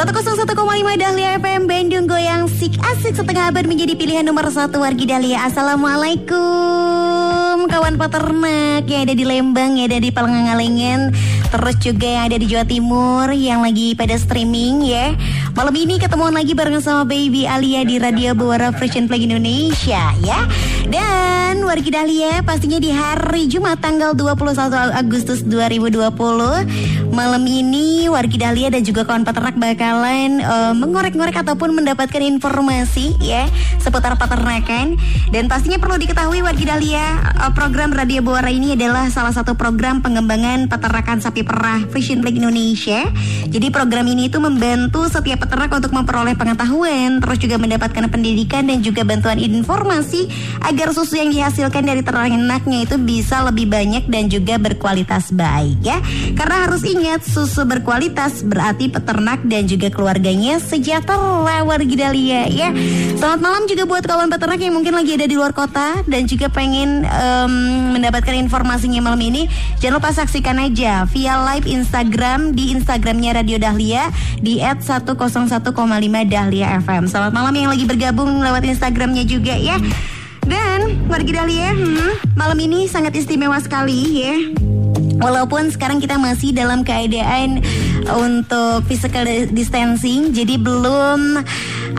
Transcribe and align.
101,5 0.00 0.56
Dahlia 0.96 1.36
FM 1.36 1.68
Bandung 1.68 2.08
Goyang 2.08 2.48
Sik 2.48 2.80
Asik 2.80 3.20
setengah 3.20 3.52
abad 3.52 3.68
menjadi 3.68 3.92
pilihan 3.92 4.24
nomor 4.24 4.48
satu 4.48 4.80
wargi 4.80 5.04
Dahlia. 5.04 5.44
Assalamualaikum 5.44 7.68
kawan 7.68 8.00
peternak 8.00 8.88
yang 8.88 9.04
ada 9.04 9.12
di 9.12 9.28
Lembang 9.28 9.76
yang 9.76 9.92
ada 9.92 10.00
di 10.00 10.08
Palengalengan 10.08 11.12
Terus 11.50 11.82
juga 11.82 12.06
yang 12.06 12.30
ada 12.30 12.38
di 12.38 12.46
Jawa 12.46 12.62
Timur 12.62 13.26
yang 13.34 13.66
lagi 13.66 13.98
pada 13.98 14.14
streaming 14.14 14.86
ya. 14.86 15.18
Malam 15.58 15.74
ini 15.74 15.98
ketemuan 15.98 16.30
lagi 16.30 16.54
bareng 16.54 16.78
sama 16.78 17.02
Baby 17.02 17.50
Alia 17.50 17.82
di 17.82 17.98
Radio 17.98 18.38
Buara 18.38 18.70
Fresh 18.70 19.02
Flag 19.10 19.18
Indonesia 19.18 20.14
ya. 20.22 20.46
Dan 20.86 21.66
wargi 21.66 21.90
Dahlia 21.90 22.46
pastinya 22.46 22.78
di 22.78 22.94
hari 22.94 23.50
Jumat 23.50 23.82
tanggal 23.82 24.14
21 24.14 24.94
Agustus 24.94 25.42
2020 25.42 27.09
Malam 27.20 27.44
ini 27.44 28.08
wargi 28.08 28.40
Dahlia 28.40 28.72
dan 28.72 28.80
juga 28.80 29.04
kawan 29.04 29.28
peternak 29.28 29.52
bakalan 29.60 30.40
uh, 30.40 30.72
mengorek-ngorek 30.72 31.44
ataupun 31.44 31.76
mendapatkan 31.76 32.16
informasi 32.16 33.12
ya 33.20 33.44
seputar 33.76 34.16
peternakan 34.16 34.96
dan 35.28 35.44
pastinya 35.44 35.76
perlu 35.76 36.00
diketahui 36.00 36.40
wargi 36.40 36.64
Dahlia 36.64 37.20
uh, 37.36 37.52
program 37.52 37.92
Radio 37.92 38.24
Buara 38.24 38.48
ini 38.48 38.72
adalah 38.72 39.12
salah 39.12 39.36
satu 39.36 39.52
program 39.52 40.00
pengembangan 40.00 40.72
peternakan 40.72 41.20
sapi 41.20 41.44
perah 41.44 41.84
Frisian 41.92 42.24
Flag 42.24 42.40
Indonesia. 42.40 43.04
Jadi 43.52 43.68
program 43.68 44.08
ini 44.08 44.32
itu 44.32 44.40
membantu 44.40 45.04
setiap 45.04 45.44
peternak 45.44 45.76
untuk 45.76 45.92
memperoleh 45.92 46.32
pengetahuan, 46.40 47.20
terus 47.20 47.36
juga 47.36 47.60
mendapatkan 47.60 48.08
pendidikan 48.08 48.64
dan 48.64 48.80
juga 48.80 49.04
bantuan 49.04 49.36
informasi 49.36 50.24
agar 50.64 50.96
susu 50.96 51.20
yang 51.20 51.28
dihasilkan 51.28 51.84
dari 51.84 52.00
ternaknya 52.00 52.88
itu 52.88 52.96
bisa 52.96 53.44
lebih 53.44 53.68
banyak 53.68 54.08
dan 54.08 54.32
juga 54.32 54.56
berkualitas 54.56 55.28
baik 55.36 55.84
ya. 55.84 56.00
Karena 56.32 56.64
harus 56.64 56.80
ingat 56.86 57.09
susu 57.18 57.66
berkualitas 57.66 58.46
berarti 58.46 58.86
peternak 58.86 59.42
dan 59.50 59.66
juga 59.66 59.90
keluarganya 59.90 60.62
sejahtera 60.62 61.66
wargi 61.66 61.98
Dahlia 61.98 62.46
ya. 62.46 62.70
Selamat 63.18 63.40
malam 63.42 63.62
juga 63.66 63.82
buat 63.90 64.06
kawan 64.06 64.30
peternak 64.30 64.62
yang 64.62 64.78
mungkin 64.78 64.94
lagi 64.94 65.18
ada 65.18 65.26
di 65.26 65.34
luar 65.34 65.50
kota 65.50 66.06
dan 66.06 66.30
juga 66.30 66.46
pengen 66.46 67.02
um, 67.10 67.52
mendapatkan 67.98 68.38
informasinya 68.38 69.02
malam 69.02 69.18
ini. 69.18 69.50
Jangan 69.82 69.98
lupa 69.98 70.14
saksikan 70.14 70.62
aja 70.62 71.02
via 71.10 71.34
live 71.50 71.66
Instagram 71.66 72.54
di 72.54 72.70
Instagramnya 72.78 73.42
Radio 73.42 73.58
Dahlia 73.58 74.14
di 74.38 74.62
@101,5 74.62 75.74
Dahlia 76.30 76.66
FM. 76.78 77.10
Selamat 77.10 77.34
malam 77.34 77.54
yang 77.58 77.74
lagi 77.74 77.82
bergabung 77.90 78.38
lewat 78.38 78.62
Instagramnya 78.62 79.26
juga 79.26 79.58
ya. 79.58 79.82
Dan 80.46 81.06
wargi 81.10 81.32
Dahlia, 81.36 81.74
hmm, 81.74 82.38
malam 82.38 82.58
ini 82.62 82.86
sangat 82.86 83.18
istimewa 83.18 83.58
sekali 83.60 83.98
ya. 84.24 84.69
Walaupun 85.20 85.68
sekarang 85.68 86.00
kita 86.00 86.16
masih 86.16 86.56
dalam 86.56 86.80
keadaan 86.80 87.60
untuk 88.08 88.88
physical 88.88 89.28
distancing, 89.52 90.32
jadi 90.32 90.56
belum 90.56 91.44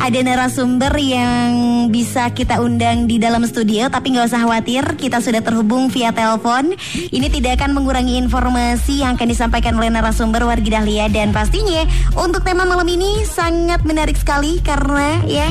ada 0.01 0.19
narasumber 0.25 0.89
yang 0.97 1.51
bisa 1.93 2.33
kita 2.33 2.57
undang 2.57 3.05
di 3.05 3.21
dalam 3.21 3.45
studio, 3.45 3.93
tapi 3.93 4.17
nggak 4.17 4.33
usah 4.33 4.41
khawatir, 4.41 4.83
kita 4.97 5.21
sudah 5.21 5.45
terhubung 5.45 5.93
via 5.93 6.09
telepon. 6.09 6.73
Ini 7.13 7.27
tidak 7.29 7.61
akan 7.61 7.77
mengurangi 7.77 8.17
informasi 8.17 9.05
yang 9.05 9.13
akan 9.13 9.27
disampaikan 9.29 9.77
oleh 9.77 9.93
narasumber 9.93 10.41
Wargi 10.41 10.73
Dahlia 10.73 11.05
dan 11.05 11.29
pastinya 11.29 11.85
untuk 12.17 12.41
tema 12.41 12.65
malam 12.65 12.89
ini 12.89 13.21
sangat 13.29 13.85
menarik 13.85 14.17
sekali 14.17 14.57
karena 14.65 15.21
ya 15.29 15.49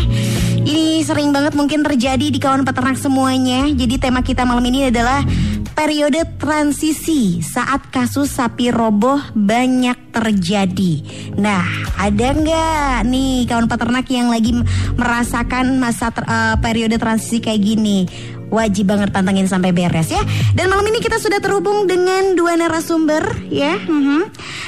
ini 0.65 1.01
sering 1.01 1.33
banget 1.33 1.57
mungkin 1.57 1.81
terjadi 1.81 2.27
di 2.29 2.37
kawan 2.37 2.69
peternak 2.69 3.01
semuanya. 3.01 3.65
Jadi 3.73 3.97
tema 3.97 4.21
kita 4.21 4.45
malam 4.45 4.65
ini 4.69 4.93
adalah 4.93 5.25
periode 5.73 6.21
transisi 6.37 7.41
saat 7.41 7.89
kasus 7.89 8.37
sapi 8.37 8.69
roboh 8.69 9.17
banyak 9.33 10.13
terjadi. 10.13 11.01
Nah, 11.41 11.65
ada 11.97 12.37
nggak 12.37 13.09
nih 13.09 13.49
kawan 13.49 13.65
peternak 13.65 14.07
yang 14.13 14.29
lagi 14.29 14.53
merasakan 15.01 15.81
masa 15.81 16.13
ter, 16.13 16.29
uh, 16.29 16.61
periode 16.61 17.01
transisi 17.01 17.41
kayak 17.41 17.65
gini? 17.65 18.05
Wajib 18.51 18.91
banget 18.91 19.15
pantengin 19.15 19.47
sampai 19.47 19.71
beres 19.71 20.11
ya. 20.11 20.21
Dan 20.53 20.69
malam 20.69 20.85
ini 20.91 20.99
kita 20.99 21.17
sudah 21.23 21.39
terhubung 21.39 21.87
dengan 21.87 22.35
dua 22.35 22.59
narasumber 22.59 23.23
ya. 23.49 23.79
Mm-hmm. 23.79 24.23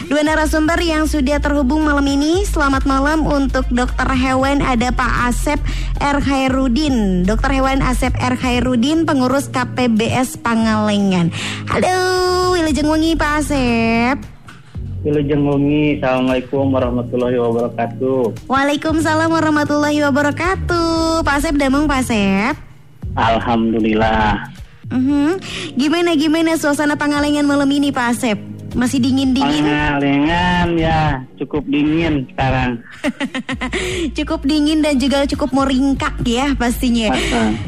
Dua 0.08 0.22
narasumber 0.22 0.78
yang 0.80 1.10
sudah 1.10 1.42
terhubung 1.42 1.84
malam 1.84 2.06
ini. 2.06 2.46
Selamat 2.46 2.86
malam 2.86 3.26
untuk 3.26 3.66
dokter 3.68 4.06
hewan 4.14 4.62
ada 4.62 4.94
Pak 4.94 5.12
Asep 5.28 5.58
R. 5.98 6.18
Khairudin. 6.22 7.26
Dokter 7.26 7.50
hewan 7.52 7.82
Asep 7.82 8.14
R. 8.16 8.38
Khairudin 8.38 9.04
pengurus 9.04 9.50
KPBS 9.50 10.38
Pangalengan. 10.40 11.34
Halo, 11.68 11.98
Wilujeng 12.56 12.88
Wengi 12.88 13.12
Pak 13.18 13.32
Asep. 13.44 14.16
Wilujeng 15.02 15.42
Wengi, 15.42 15.98
Assalamualaikum 15.98 16.70
warahmatullahi 16.70 17.34
wabarakatuh. 17.34 18.46
Waalaikumsalam 18.46 19.34
warahmatullahi 19.34 19.98
wabarakatuh. 19.98 21.26
Pak 21.26 21.34
Asep 21.42 21.58
Damung 21.58 21.90
Pak 21.90 22.06
Asep. 22.06 22.71
Alhamdulillah. 23.16 24.48
Uh-huh. 24.92 25.40
Gimana 25.72 26.12
gimana 26.16 26.56
suasana 26.60 27.00
Pangalengan 27.00 27.48
malam 27.48 27.68
ini 27.72 27.88
Pak 27.88 28.06
Asep? 28.12 28.38
Masih 28.72 29.04
dingin 29.04 29.36
dingin? 29.36 29.68
Pangalengan 29.68 30.68
ya 30.80 31.20
cukup 31.36 31.64
dingin 31.68 32.24
sekarang. 32.32 32.80
cukup 34.16 34.40
dingin 34.48 34.80
dan 34.80 34.96
juga 34.96 35.28
cukup 35.28 35.52
meringkak 35.52 36.16
ya 36.24 36.56
pastinya. 36.56 37.12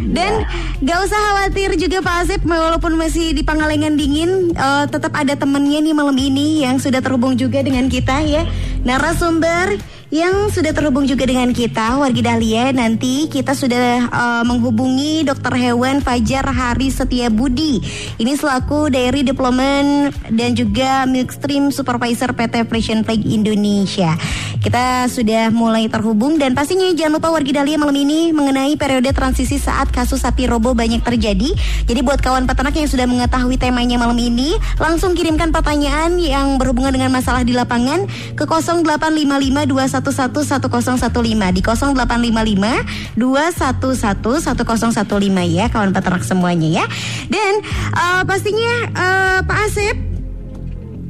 Dan 0.01 0.49
ya. 0.49 0.49
gak 0.81 0.99
usah 1.05 1.21
khawatir 1.21 1.77
juga 1.77 2.01
Pak 2.01 2.17
Asep 2.25 2.41
walaupun 2.45 2.97
masih 2.97 3.37
di 3.37 3.45
Pangalengan 3.45 4.01
dingin, 4.01 4.57
uh, 4.57 4.89
tetap 4.89 5.13
ada 5.13 5.37
temennya 5.37 5.85
nih 5.85 5.93
malam 5.93 6.17
ini 6.17 6.65
yang 6.65 6.81
sudah 6.81 7.05
terhubung 7.05 7.37
juga 7.37 7.61
dengan 7.61 7.85
kita 7.93 8.25
ya. 8.25 8.49
Narasumber 8.85 9.77
yang 10.15 10.47
sudah 10.47 10.71
terhubung 10.71 11.11
juga 11.11 11.27
dengan 11.27 11.51
kita 11.51 11.99
wargi 11.99 12.23
Dahlia 12.23 12.71
nanti 12.71 13.27
kita 13.27 13.51
sudah 13.51 14.07
uh, 14.15 14.43
menghubungi 14.47 15.27
dokter 15.27 15.51
hewan 15.59 15.99
Fajar 15.99 16.47
Hari 16.47 16.87
Setia 16.87 17.35
Budi. 17.35 17.83
Ini 18.23 18.39
selaku 18.39 18.95
Dairy 18.95 19.27
Development 19.27 20.15
dan 20.31 20.55
juga 20.55 21.03
Milkstream 21.11 21.75
Supervisor 21.75 22.31
PT 22.31 22.63
Frisian 22.71 23.03
Flag 23.03 23.27
Indonesia. 23.27 24.15
Kita 24.63 25.11
sudah 25.11 25.51
mulai 25.51 25.91
terhubung 25.91 26.39
dan 26.39 26.55
pastinya 26.55 26.87
jangan 26.95 27.19
lupa 27.19 27.35
wargi 27.35 27.51
Dahlia 27.51 27.75
malam 27.75 27.99
ini 27.99 28.31
mengenai 28.31 28.79
periode 28.79 29.11
transisi 29.11 29.59
saat 29.59 29.91
kasus 29.91 30.23
sapi 30.23 30.47
robo 30.47 30.79
banyak 30.79 31.03
terjadi. 31.03 31.51
Jadi 31.91 32.01
buat 32.07 32.23
kawan 32.23 32.47
peternak 32.47 32.79
yang 32.79 32.87
sudah 32.87 33.11
mengetahui 33.11 33.59
temanya 33.59 33.99
malam 33.99 34.17
ini 34.23 34.55
langsung 34.79 35.19
kirimkan 35.19 35.51
pertanyaan 35.51 36.23
yang 36.23 36.55
berhubungan 36.55 36.95
dengan 36.95 37.11
masalah 37.11 37.43
di 37.43 37.51
lapangan 37.51 38.07
ke 38.39 38.47
0855 38.47 39.75
di 40.05 41.65
0855 41.65 43.17
211 43.17 43.17
1015 43.17 45.57
ya 45.57 45.73
kawan 45.73 45.95
peternak 45.95 46.25
semuanya 46.27 46.83
ya. 46.83 46.85
Dan 47.33 47.63
uh, 47.95 48.27
pastinya 48.29 48.75
uh, 48.93 49.41
Pak 49.47 49.59
Asep 49.71 49.97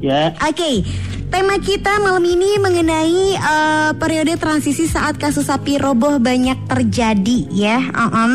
Ya. 0.04 0.36
Oke. 0.36 0.52
Okay. 0.52 0.76
Tema 1.34 1.58
kita 1.58 1.98
malam 1.98 2.22
ini 2.22 2.62
mengenai 2.62 3.34
uh, 3.42 3.90
periode 3.98 4.38
transisi 4.38 4.86
saat 4.86 5.18
kasus 5.18 5.50
sapi 5.50 5.82
roboh 5.82 6.22
banyak 6.22 6.54
terjadi 6.70 7.50
ya. 7.50 7.82
Uh 7.90 8.06
-um. 8.06 8.32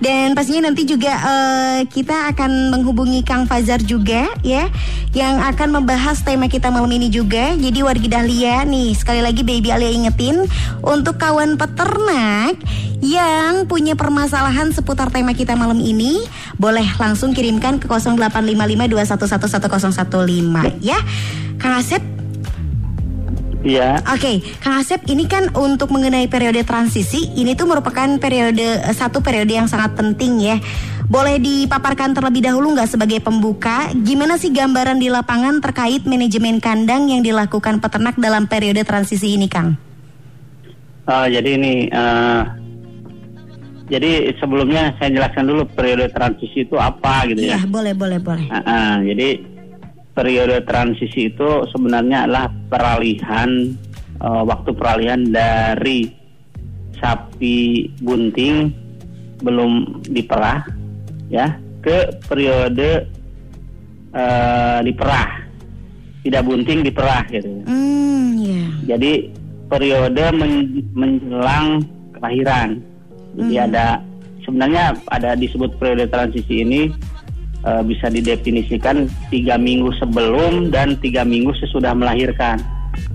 Dan 0.00 0.32
pastinya 0.32 0.72
nanti 0.72 0.88
juga 0.88 1.20
uh, 1.20 1.84
kita 1.84 2.32
akan 2.32 2.72
menghubungi 2.72 3.28
Kang 3.28 3.44
Fazar 3.44 3.84
juga 3.84 4.24
ya 4.40 4.72
yang 5.12 5.36
akan 5.52 5.84
membahas 5.84 6.24
tema 6.24 6.48
kita 6.48 6.72
malam 6.72 6.88
ini 6.88 7.12
juga. 7.12 7.52
Jadi 7.60 7.84
wargi 7.84 8.08
Dahlia 8.08 8.64
nih 8.64 8.96
sekali 8.96 9.20
lagi 9.20 9.44
Baby 9.44 9.76
Alia 9.76 9.92
ingetin 9.92 10.48
untuk 10.80 11.20
kawan 11.20 11.60
peternak 11.60 12.56
yang 13.04 13.68
punya 13.68 14.00
permasalahan 14.00 14.72
seputar 14.72 15.12
tema 15.12 15.36
kita 15.36 15.60
malam 15.60 15.76
ini 15.76 16.24
boleh 16.56 16.88
langsung 16.96 17.36
kirimkan 17.36 17.76
ke 17.76 17.84
085521111015 17.84 20.80
ya. 20.80 20.96
Kang 21.60 21.76
Asep 21.76 22.00
Iya. 23.60 24.00
Oke, 24.08 24.16
okay. 24.16 24.36
Kang 24.64 24.80
Asep, 24.80 25.04
ini 25.12 25.28
kan 25.28 25.52
untuk 25.52 25.92
mengenai 25.92 26.24
periode 26.32 26.64
transisi, 26.64 27.28
ini 27.36 27.52
tuh 27.52 27.68
merupakan 27.68 28.08
periode 28.16 28.64
satu 28.96 29.20
periode 29.20 29.52
yang 29.52 29.68
sangat 29.68 30.00
penting 30.00 30.40
ya. 30.40 30.56
Boleh 31.10 31.36
dipaparkan 31.42 32.16
terlebih 32.16 32.46
dahulu 32.46 32.72
nggak 32.72 32.96
sebagai 32.96 33.20
pembuka, 33.20 33.92
gimana 33.92 34.40
sih 34.40 34.48
gambaran 34.48 34.96
di 34.96 35.12
lapangan 35.12 35.60
terkait 35.60 36.08
manajemen 36.08 36.62
kandang 36.62 37.12
yang 37.12 37.20
dilakukan 37.20 37.82
peternak 37.82 38.16
dalam 38.16 38.48
periode 38.48 38.80
transisi 38.86 39.36
ini, 39.36 39.50
Kang? 39.50 39.76
Uh, 41.10 41.26
jadi 41.26 41.58
ini 41.58 41.90
uh, 41.90 42.46
jadi 43.90 44.30
sebelumnya 44.38 44.94
saya 45.02 45.10
jelaskan 45.10 45.50
dulu 45.50 45.66
periode 45.74 46.06
transisi 46.14 46.62
itu 46.62 46.78
apa 46.78 47.26
gitu 47.26 47.42
Iya, 47.42 47.58
ya. 47.58 47.66
boleh, 47.66 47.92
boleh, 47.92 48.22
boleh. 48.22 48.46
Ah, 48.46 48.62
ah, 48.62 48.94
jadi 49.02 49.42
periode 50.14 50.62
transisi 50.66 51.30
itu 51.30 51.48
sebenarnya 51.70 52.26
adalah 52.26 52.46
peralihan 52.68 53.50
eh, 54.20 54.42
waktu 54.46 54.70
peralihan 54.74 55.20
dari 55.30 56.10
sapi 57.00 57.88
bunting 58.04 58.74
belum 59.40 60.04
diperah 60.04 60.68
ya 61.32 61.56
ke 61.80 62.12
periode 62.28 63.08
eh, 64.12 64.78
diperah 64.84 65.40
tidak 66.20 66.42
bunting 66.44 66.84
diperah 66.84 67.24
gitu. 67.32 67.48
Hmm, 67.64 68.36
ya. 68.36 68.96
Jadi 68.96 69.32
periode 69.72 70.24
men- 70.36 70.84
menjelang 70.92 71.80
kelahiran. 72.12 72.76
Jadi 73.40 73.54
Hmm. 73.56 73.66
ada 73.72 73.86
sebenarnya 74.44 74.84
ada 75.08 75.32
disebut 75.38 75.80
periode 75.80 76.10
transisi 76.12 76.60
ini 76.60 76.92
eh, 77.64 77.82
bisa 77.84 78.08
didefinisikan 78.08 79.08
tiga 79.28 79.56
minggu 79.56 79.92
sebelum 79.98 80.68
dan 80.72 80.96
tiga 80.98 81.22
minggu 81.22 81.52
sesudah 81.58 81.92
melahirkan. 81.92 82.60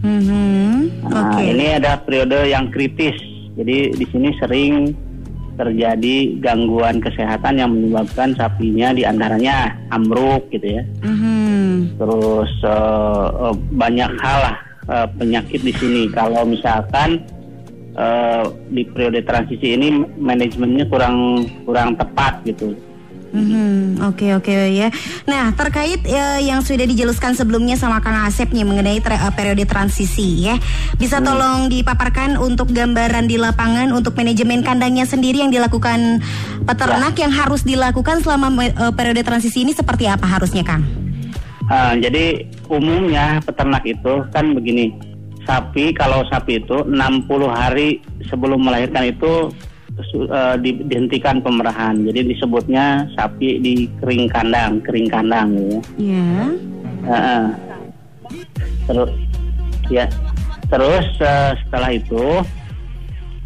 Mhm, 0.02 1.06
Nah, 1.06 1.38
Oke. 1.38 1.54
ini 1.54 1.78
ada 1.78 2.02
periode 2.02 2.50
yang 2.50 2.74
kritis. 2.74 3.16
Jadi 3.56 3.94
di 3.94 4.06
sini 4.10 4.30
sering 4.42 4.92
terjadi 5.56 6.36
gangguan 6.44 7.00
kesehatan 7.00 7.56
yang 7.56 7.72
menyebabkan 7.72 8.36
sapinya 8.36 8.92
di 8.92 9.08
antaranya 9.08 9.72
ambruk 9.90 10.52
gitu 10.52 10.80
ya. 10.80 10.84
Mhm. 11.04 11.96
terus 11.96 12.52
eh, 12.66 13.54
banyak 13.72 14.12
hal 14.20 14.38
lah 14.52 14.58
eh, 14.92 15.08
penyakit 15.16 15.64
di 15.64 15.72
sini. 15.72 16.12
Kalau 16.12 16.44
misalkan 16.44 17.24
eh, 17.96 18.44
di 18.68 18.84
periode 18.92 19.24
transisi 19.24 19.80
ini 19.80 20.04
manajemennya 20.20 20.92
kurang 20.92 21.48
kurang 21.64 21.96
tepat 21.96 22.44
gitu. 22.44 22.76
Mhm, 23.36 24.00
Oke 24.08 24.32
oke 24.32 24.56
ya. 24.72 24.88
Nah 25.28 25.52
terkait 25.52 26.00
eh, 26.08 26.40
yang 26.48 26.64
sudah 26.64 26.88
dijelaskan 26.88 27.36
sebelumnya 27.36 27.76
sama 27.76 28.00
Kang 28.00 28.24
Asep 28.24 28.48
nih 28.56 28.64
mengenai 28.64 29.04
tra- 29.04 29.20
eh, 29.20 29.34
periode 29.36 29.68
transisi 29.68 30.48
ya, 30.48 30.56
bisa 30.96 31.20
tolong 31.20 31.68
dipaparkan 31.68 32.40
untuk 32.40 32.72
gambaran 32.72 33.28
di 33.28 33.36
lapangan 33.36 33.92
untuk 33.92 34.16
manajemen 34.16 34.64
kandangnya 34.64 35.04
sendiri 35.04 35.44
yang 35.44 35.52
dilakukan 35.52 36.24
peternak 36.64 37.20
yang 37.20 37.32
harus 37.36 37.68
dilakukan 37.68 38.24
selama 38.24 38.48
eh, 38.64 38.94
periode 38.96 39.20
transisi 39.28 39.68
ini 39.68 39.76
seperti 39.76 40.08
apa 40.08 40.24
harusnya 40.24 40.64
Kang? 40.64 40.88
Eh, 41.66 41.94
jadi 42.00 42.46
umumnya 42.72 43.42
peternak 43.42 43.84
itu 43.84 44.22
kan 44.32 44.54
begini, 44.54 44.94
sapi 45.44 45.92
kalau 45.92 46.22
sapi 46.30 46.62
itu 46.62 46.86
60 46.86 47.26
hari 47.50 48.00
sebelum 48.30 48.64
melahirkan 48.64 49.10
itu 49.10 49.50
eh, 49.98 50.56
di- 50.60 50.84
dihentikan 50.84 51.40
pemerahan. 51.40 51.96
Jadi 52.02 52.28
disebutnya 52.28 53.08
sapi 53.14 53.60
di 53.60 53.74
kering 53.98 54.28
kandang, 54.28 54.80
kering 54.82 55.08
kandang 55.08 55.54
gitu 55.54 55.68
ya. 55.72 55.82
Heeh. 57.06 57.46
terus 58.86 59.12
ya 59.88 60.06
terus 60.68 61.06
eh, 61.18 61.52
setelah 61.62 61.92
itu 61.92 62.26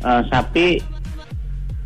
eh, 0.01 0.22
sapi 0.28 0.68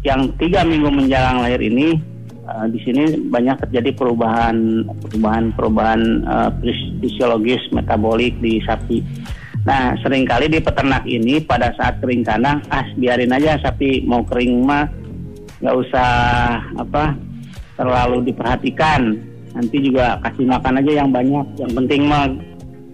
yang 0.03 0.29
tiga 0.35 0.61
minggu 0.61 0.89
menjelang 0.89 1.41
lahir 1.41 1.57
ini 1.59 1.97
eh, 2.43 2.65
di 2.69 2.79
sini 2.81 3.03
banyak 3.25 3.57
terjadi 3.63 3.93
perubahan 3.93 4.85
perubahan 5.01 5.43
perubahan 5.53 6.01
fis- 6.59 6.93
fisiologis 6.99 7.61
metabolik 7.69 8.37
di 8.37 8.61
sapi. 8.61 9.01
Nah 9.63 9.95
sering 10.03 10.27
kali 10.27 10.51
di 10.51 10.59
peternak 10.59 11.07
ini 11.07 11.39
pada 11.39 11.71
saat 11.73 12.03
kering 12.03 12.23
kandang 12.23 12.59
ah 12.67 12.83
biarin 12.95 13.31
aja 13.31 13.55
sapi 13.63 14.03
mau 14.03 14.19
kering 14.27 14.59
mah 14.59 14.91
nggak 15.63 15.75
usah 15.79 16.11
apa 16.75 17.15
terlalu 17.79 18.27
diperhatikan 18.27 19.15
nanti 19.55 19.79
juga 19.79 20.19
kasih 20.19 20.51
makan 20.51 20.83
aja 20.83 20.91
yang 20.99 21.09
banyak 21.09 21.45
yang 21.55 21.71
penting 21.71 22.01
mah 22.03 22.27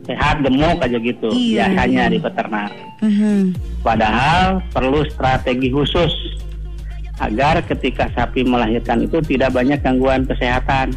sehat 0.06 0.45
gemuk 0.45 0.77
aja 0.77 0.98
gitu 0.98 1.30
Iya, 1.33 1.69
biasanya 1.74 2.04
iya. 2.06 2.13
di 2.13 2.19
peternak 2.21 2.71
Mhm. 3.01 3.42
padahal 3.81 4.62
perlu 4.69 5.01
strategi 5.10 5.74
khusus 5.74 6.13
agar 7.18 7.66
ketika 7.66 8.13
sapi 8.13 8.45
melahirkan 8.45 9.04
itu 9.04 9.18
tidak 9.25 9.51
banyak 9.51 9.81
gangguan 9.81 10.24
kesehatan 10.24 10.94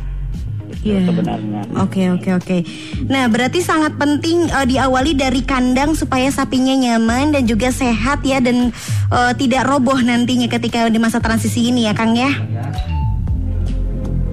Itu 0.70 0.88
Iya. 0.88 1.00
sebenarnya 1.04 1.60
Oke 1.78 2.10
oke 2.10 2.30
oke. 2.34 2.58
Nah 3.06 3.26
berarti 3.26 3.60
sangat 3.60 3.96
penting 3.96 4.46
eh, 4.46 4.66
diawali 4.66 5.14
dari 5.14 5.42
kandang 5.42 5.94
supaya 5.94 6.28
sapinya 6.28 6.72
nyaman 6.72 7.32
dan 7.32 7.44
juga 7.44 7.68
sehat 7.68 8.22
ya 8.22 8.38
dan 8.38 8.70
eh, 9.08 9.32
tidak 9.36 9.62
roboh 9.64 9.96
nantinya 9.96 10.46
ketika 10.46 10.86
di 10.86 10.98
masa 10.98 11.18
transisi 11.18 11.68
ini 11.68 11.86
ya 11.86 11.92
Kang 11.92 12.12
ya. 12.12 12.30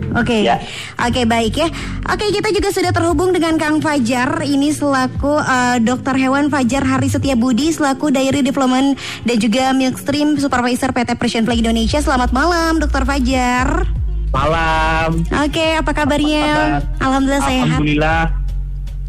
Oke, 0.09 0.41
Ya. 0.41 0.57
oke 0.97 1.21
baik 1.23 1.53
ya. 1.53 1.69
Oke 2.09 2.33
kita 2.33 2.49
juga 2.49 2.73
sudah 2.73 2.89
terhubung 2.89 3.29
dengan 3.29 3.61
Kang 3.61 3.77
Fajar. 3.77 4.41
Ini 4.41 4.73
selaku 4.73 5.37
eh, 5.37 5.77
dokter 5.85 6.17
hewan 6.17 6.49
Fajar 6.49 6.81
Hari 6.81 7.13
Setia 7.13 7.37
Budi 7.37 7.69
selaku 7.69 8.09
Dairy 8.09 8.41
Development 8.41 8.97
dan 9.21 9.37
juga 9.37 9.69
Milkstream 9.69 10.33
Supervisor 10.33 10.89
PT 10.89 11.13
Persian 11.13 11.45
Flag 11.45 11.61
Indonesia. 11.61 12.01
Selamat 12.01 12.33
malam, 12.33 12.81
Dokter 12.81 13.05
Fajar. 13.05 13.98
Malam 14.29 15.09
Oke, 15.41 15.65
apa 15.73 15.91
kabarnya? 15.91 16.45
kabar? 16.45 16.81
Alhamdulillah 16.99 17.43
sehat. 17.43 17.65
alhamdulillah 17.65 18.21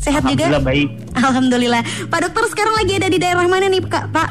Sehat 0.01 0.23
juga? 0.25 0.45
alhamdulillah 0.49 0.65
baik 0.65 0.89
Alhamdulillah. 1.11 1.83
Pak 2.09 2.19
dokter 2.25 2.45
sekarang 2.49 2.75
lagi 2.75 2.93
ada 2.97 3.09
di 3.11 3.19
daerah 3.19 3.45
mana 3.45 3.67
nih 3.67 3.85
Kak, 3.85 4.09
Pak? 4.09 4.29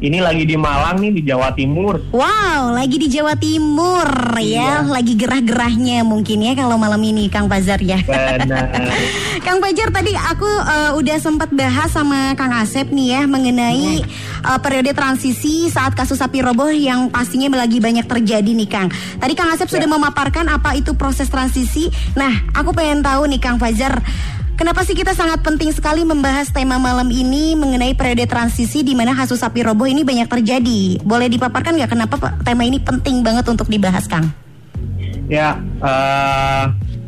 Ini 0.00 0.18
lagi 0.18 0.48
di 0.48 0.56
Malang 0.56 0.96
nih 0.96 1.12
di 1.12 1.22
Jawa 1.28 1.52
Timur 1.52 2.00
Wow, 2.10 2.72
lagi 2.72 2.96
di 2.96 3.08
Jawa 3.12 3.36
Timur 3.36 4.08
ya, 4.40 4.80
lagi 4.88 5.12
gerah-gerahnya 5.12 6.00
mungkin 6.08 6.40
ya 6.40 6.56
kalau 6.56 6.80
malam 6.80 7.00
ini 7.04 7.28
Kang 7.28 7.46
Pazar 7.52 7.76
ya. 7.84 8.00
benar 8.08 8.72
Kang 9.44 9.60
Fajar 9.60 9.92
tadi 9.92 10.16
aku 10.16 10.48
eh, 10.48 10.92
udah 10.96 11.16
sempat 11.20 11.52
bahas 11.52 11.92
sama 11.92 12.32
Kang 12.34 12.52
Asep 12.56 12.88
nih 12.88 13.20
ya 13.20 13.22
mengenai 13.28 14.00
eh, 14.40 14.58
periode 14.64 14.96
transisi 14.96 15.68
saat 15.68 15.92
kasus 15.92 16.16
sapi 16.16 16.40
roboh 16.40 16.72
yang 16.72 17.12
pastinya 17.12 17.52
lagi 17.60 17.76
banyak 17.80 18.08
terjadi 18.08 18.50
nih 18.56 18.68
Kang. 18.68 18.88
Tadi 19.20 19.32
Kang 19.36 19.52
Asep 19.52 19.68
sudah 19.68 19.88
memaparkan 19.88 20.48
apa 20.48 20.72
itu 20.76 20.96
proses 20.96 21.28
transisi. 21.28 21.92
Nah, 22.16 22.32
aku 22.56 22.72
pengen 22.72 23.04
tahu 23.04 23.28
nih 23.28 23.40
Kang 23.40 23.60
Fajar, 23.60 24.00
kenapa 24.60 24.84
sih 24.84 24.92
kita 24.92 25.16
sangat 25.16 25.40
penting 25.40 25.72
sekali 25.72 26.04
membahas 26.04 26.52
tema 26.52 26.76
malam 26.76 27.08
ini 27.08 27.56
mengenai 27.56 27.96
periode 27.96 28.28
transisi 28.28 28.84
di 28.84 28.92
mana 28.92 29.16
kasus 29.16 29.40
sapi 29.40 29.64
roboh 29.64 29.88
ini 29.88 30.04
banyak 30.04 30.28
terjadi. 30.28 31.00
Boleh 31.00 31.32
dipaparkan 31.32 31.80
nggak 31.80 31.96
kenapa 31.96 32.36
tema 32.44 32.68
ini 32.68 32.76
penting 32.76 33.24
banget 33.24 33.48
untuk 33.48 33.72
dibahas 33.72 34.04
Kang? 34.04 34.28
Ya, 35.32 35.56
eh, 35.80 36.64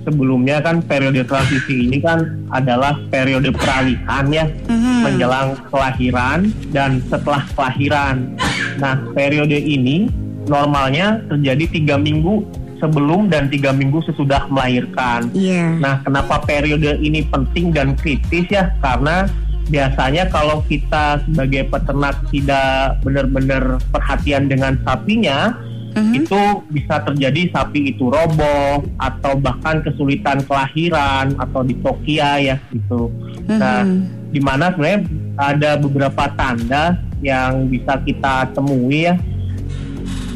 sebelumnya 0.09 0.65
kan 0.65 0.81
periode 0.81 1.29
transisi 1.29 1.93
ini 1.93 2.01
kan 2.01 2.25
adalah 2.49 2.97
periode 3.13 3.53
peralihan 3.53 4.25
ya 4.33 4.49
Mhm. 4.49 4.97
menjelang 5.05 5.49
kelahiran 5.69 6.49
dan 6.73 7.05
setelah 7.13 7.45
kelahiran. 7.53 8.33
Nah, 8.81 8.97
periode 9.13 9.61
ini 9.61 10.09
normalnya 10.49 11.21
terjadi 11.29 11.69
tiga 11.69 11.95
minggu 12.01 12.43
sebelum 12.83 13.31
dan 13.31 13.47
tiga 13.47 13.71
minggu 13.71 14.03
sesudah 14.03 14.51
melahirkan. 14.51 15.31
Iya. 15.31 15.79
Nah, 15.79 16.03
kenapa 16.03 16.43
periode 16.43 16.99
ini 16.99 17.23
penting 17.23 17.71
dan 17.71 17.95
kritis 17.95 18.51
ya? 18.51 18.75
Karena 18.83 19.31
biasanya 19.71 20.27
kalau 20.27 20.67
kita 20.67 21.23
sebagai 21.23 21.71
peternak 21.71 22.19
tidak 22.35 22.99
benar-benar 23.07 23.79
perhatian 23.95 24.51
dengan 24.51 24.75
sapinya, 24.83 25.55
Mhm. 25.95 26.25
itu 26.25 26.41
bisa 26.73 27.05
terjadi 27.05 27.53
sapi 27.53 27.95
itu 27.95 28.09
roboh 28.09 28.83
atau 28.99 29.37
bahkan 29.39 29.85
kesulitan 29.85 30.43
kelahiran 30.43 31.37
atau 31.39 31.61
distokia 31.63 32.41
ya 32.43 32.57
gitu. 32.73 33.13
Nah, 33.47 33.85
Mhm. 33.87 34.33
di 34.33 34.41
mana 34.41 34.73
sebenarnya 34.73 35.01
ada 35.37 35.71
beberapa 35.77 36.25
tanda 36.35 36.97
yang 37.23 37.69
bisa 37.69 38.01
kita 38.03 38.51
temui 38.57 39.07
ya, 39.07 39.15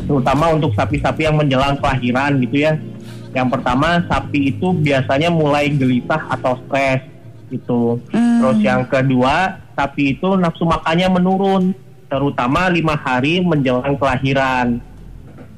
terutama 0.07 0.55
untuk 0.55 0.73
sapi-sapi 0.73 1.27
yang 1.27 1.37
menjelang 1.37 1.77
kelahiran 1.77 2.39
gitu 2.41 2.57
ya. 2.63 2.79
Yang 3.37 3.49
pertama 3.59 4.01
sapi 4.09 4.55
itu 4.55 4.73
biasanya 4.73 5.29
mulai 5.29 5.69
gelisah 5.69 6.25
atau 6.33 6.57
stres 6.65 7.05
gitu. 7.53 8.01
Hmm. 8.15 8.41
Terus 8.41 8.59
yang 8.65 8.83
kedua 8.89 9.61
sapi 9.77 10.17
itu 10.17 10.39
nafsu 10.41 10.65
makannya 10.65 11.09
menurun, 11.13 11.77
terutama 12.09 12.73
lima 12.73 12.97
hari 12.97 13.45
menjelang 13.45 13.99
kelahiran. 14.01 14.81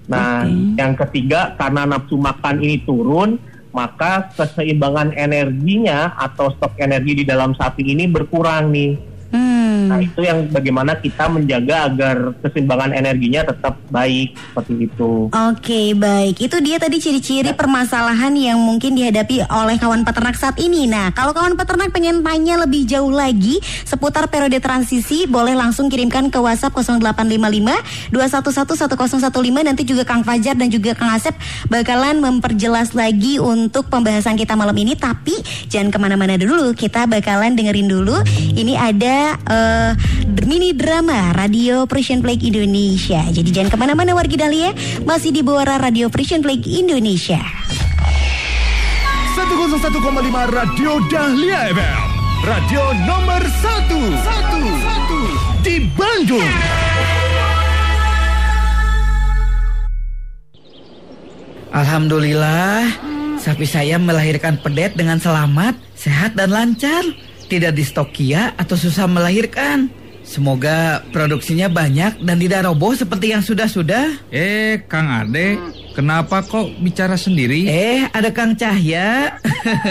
Nah, 0.09 0.43
Oke. 0.43 0.81
yang 0.81 0.93
ketiga 0.97 1.55
karena 1.61 1.85
nafsu 1.85 2.17
makan 2.17 2.65
ini 2.65 2.81
turun, 2.83 3.37
maka 3.71 4.33
keseimbangan 4.35 5.13
energinya 5.15 6.17
atau 6.17 6.49
stok 6.57 6.81
energi 6.81 7.23
di 7.23 7.25
dalam 7.29 7.53
sapi 7.53 7.95
ini 7.95 8.09
berkurang 8.09 8.73
nih. 8.73 8.97
Hmm. 9.79 9.89
Nah 9.95 9.99
itu 10.03 10.21
yang 10.27 10.51
bagaimana 10.51 10.99
kita 10.99 11.31
menjaga 11.31 11.87
agar 11.87 12.17
keseimbangan 12.43 12.91
energinya 12.91 13.47
tetap 13.47 13.79
baik 13.95 14.35
seperti 14.35 14.91
itu. 14.91 15.31
Oke 15.31 15.95
baik 15.95 16.43
itu 16.43 16.57
dia 16.59 16.83
tadi 16.83 16.99
ciri-ciri 16.99 17.55
permasalahan 17.55 18.35
yang 18.35 18.59
mungkin 18.59 18.99
dihadapi 18.99 19.47
oleh 19.47 19.79
kawan 19.79 20.03
peternak 20.03 20.35
saat 20.35 20.59
ini. 20.59 20.91
Nah 20.91 21.15
kalau 21.15 21.31
kawan 21.31 21.55
peternak 21.55 21.95
pengen 21.95 22.27
tanya 22.27 22.67
lebih 22.67 22.83
jauh 22.91 23.15
lagi 23.15 23.63
seputar 23.87 24.27
periode 24.27 24.59
transisi 24.59 25.31
boleh 25.31 25.55
langsung 25.55 25.87
kirimkan 25.87 26.27
ke 26.35 26.43
WhatsApp 26.43 26.75
0855 26.75 28.11
211 28.11 28.91
1015 29.31 29.69
nanti 29.69 29.83
juga 29.87 30.03
Kang 30.03 30.27
Fajar 30.27 30.59
dan 30.59 30.69
juga 30.73 30.99
Kang 30.99 31.15
Asep 31.15 31.39
bakalan 31.71 32.19
memperjelas 32.19 32.99
lagi 32.99 33.39
untuk 33.39 33.87
pembahasan 33.87 34.35
kita 34.35 34.59
malam 34.59 34.75
ini. 34.75 34.99
Tapi 34.99 35.39
jangan 35.71 35.95
ke 35.95 35.99
mana-mana 36.03 36.35
dulu 36.35 36.75
kita 36.75 37.07
bakalan 37.07 37.55
dengerin 37.55 37.87
dulu. 37.87 38.19
Ini 38.59 38.75
ada 38.75 39.39
eh, 39.69 39.93
mini 40.49 40.73
drama 40.73 41.37
Radio 41.37 41.85
Persian 41.85 42.25
Flag 42.25 42.41
Indonesia. 42.41 43.21
Jadi 43.29 43.53
jangan 43.53 43.69
ke 43.69 43.77
mana-mana 43.77 44.17
wargi 44.17 44.41
Dahlia 44.41 44.73
masih 45.05 45.29
di 45.29 45.45
Bawara 45.45 45.77
Radio 45.77 46.09
Persian 46.09 46.41
Flag 46.41 46.65
Indonesia. 46.65 47.41
101,5 49.37 49.93
Radio 50.51 50.91
Dahlia 51.13 51.71
FM. 51.71 52.03
Radio 52.43 52.83
nomor 53.05 53.43
1 53.45 53.93
1 53.93 55.67
di 55.67 55.85
Bandung. 55.93 56.53
Alhamdulillah, 61.69 62.89
sapi 63.37 63.69
saya 63.69 64.01
melahirkan 64.01 64.57
pedet 64.59 64.97
dengan 64.97 65.21
selamat, 65.21 65.77
sehat 65.93 66.33
dan 66.33 66.51
lancar. 66.51 67.05
Tidak 67.49 67.73
distokia 67.73 68.53
atau 68.55 68.77
susah 68.77 69.09
melahirkan. 69.09 69.89
Semoga 70.29 71.01
produksinya 71.09 71.73
banyak 71.73 72.21
dan 72.21 72.37
tidak 72.37 72.69
roboh 72.69 72.93
seperti 72.93 73.33
yang 73.33 73.41
sudah-sudah. 73.41 74.29
Eh, 74.29 74.85
Kang 74.85 75.09
Ade, 75.09 75.57
kenapa 75.97 76.45
kok 76.45 76.69
bicara 76.85 77.17
sendiri? 77.17 77.65
Eh, 77.65 78.05
ada 78.13 78.29
Kang 78.29 78.53
Cahya. 78.53 79.41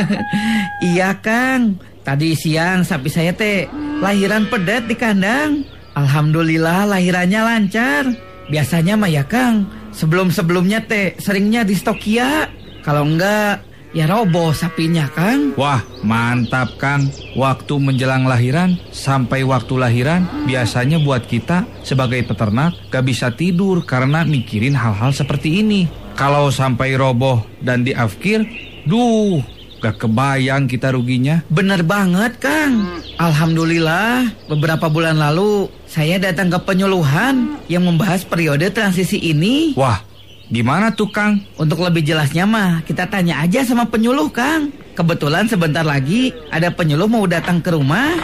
iya, 0.93 1.17
Kang. 1.17 1.81
Tadi 2.05 2.37
siang 2.37 2.85
sapi 2.85 3.09
saya 3.09 3.33
teh 3.33 3.65
lahiran 3.99 4.45
pedet 4.47 4.85
di 4.85 4.93
kandang. 4.93 5.65
Alhamdulillah 5.97 6.85
lahirannya 6.85 7.41
lancar. 7.41 8.03
Biasanya 8.53 8.93
mah 8.95 9.09
ya, 9.09 9.25
Kang. 9.25 9.67
Sebelum-sebelumnya 9.91 10.85
teh 10.85 11.17
seringnya 11.19 11.65
di 11.65 11.73
stokia. 11.75 12.47
Kalau 12.85 13.03
enggak, 13.03 13.66
ya 13.95 14.09
roboh 14.09 14.51
sapinya, 14.51 15.07
Kang. 15.11 15.55
Wah, 15.55 15.83
mantap 16.03 16.75
Kang. 16.79 17.07
Waktu 17.37 17.79
menjelang 17.79 18.27
lahiran 18.27 18.79
sampai 18.89 19.43
waktu 19.47 19.73
lahiran 19.77 20.25
biasanya 20.47 20.99
buat 21.03 21.27
kita 21.27 21.63
sebagai 21.83 22.23
peternak 22.25 22.75
gak 22.89 23.05
bisa 23.05 23.31
tidur 23.31 23.83
karena 23.83 24.23
mikirin 24.27 24.75
hal-hal 24.75 25.13
seperti 25.13 25.61
ini. 25.63 25.87
Kalau 26.17 26.49
sampai 26.49 26.97
roboh 26.97 27.45
dan 27.61 27.85
diafkir, 27.85 28.41
duh, 28.89 29.37
gak 29.77 30.01
kebayang 30.01 30.65
kita 30.65 30.89
ruginya. 30.89 31.45
Bener 31.45 31.85
banget, 31.85 32.41
Kang. 32.41 33.05
Alhamdulillah, 33.21 34.29
beberapa 34.49 34.89
bulan 34.89 35.17
lalu 35.17 35.69
saya 35.85 36.17
datang 36.17 36.49
ke 36.49 36.59
penyuluhan 36.61 37.61
yang 37.69 37.85
membahas 37.85 38.25
periode 38.25 38.69
transisi 38.73 39.17
ini. 39.21 39.73
Wah, 39.77 40.01
gimana 40.47 40.91
tuh 40.93 41.09
Kang? 41.11 41.43
Untuk 41.59 41.83
lebih 41.83 42.03
jelasnya 42.03 42.47
mah, 42.47 42.83
kita 42.83 43.07
tanya 43.07 43.43
aja 43.43 43.63
sama 43.63 43.87
penyuluh, 43.87 44.31
Kang. 44.31 44.71
Kebetulan 44.97 45.45
sebentar 45.45 45.85
lagi 45.85 46.33
ada 46.49 46.73
penyuluh 46.73 47.05
mau 47.05 47.25
datang 47.29 47.61
ke 47.61 47.69
rumah. 47.69 48.17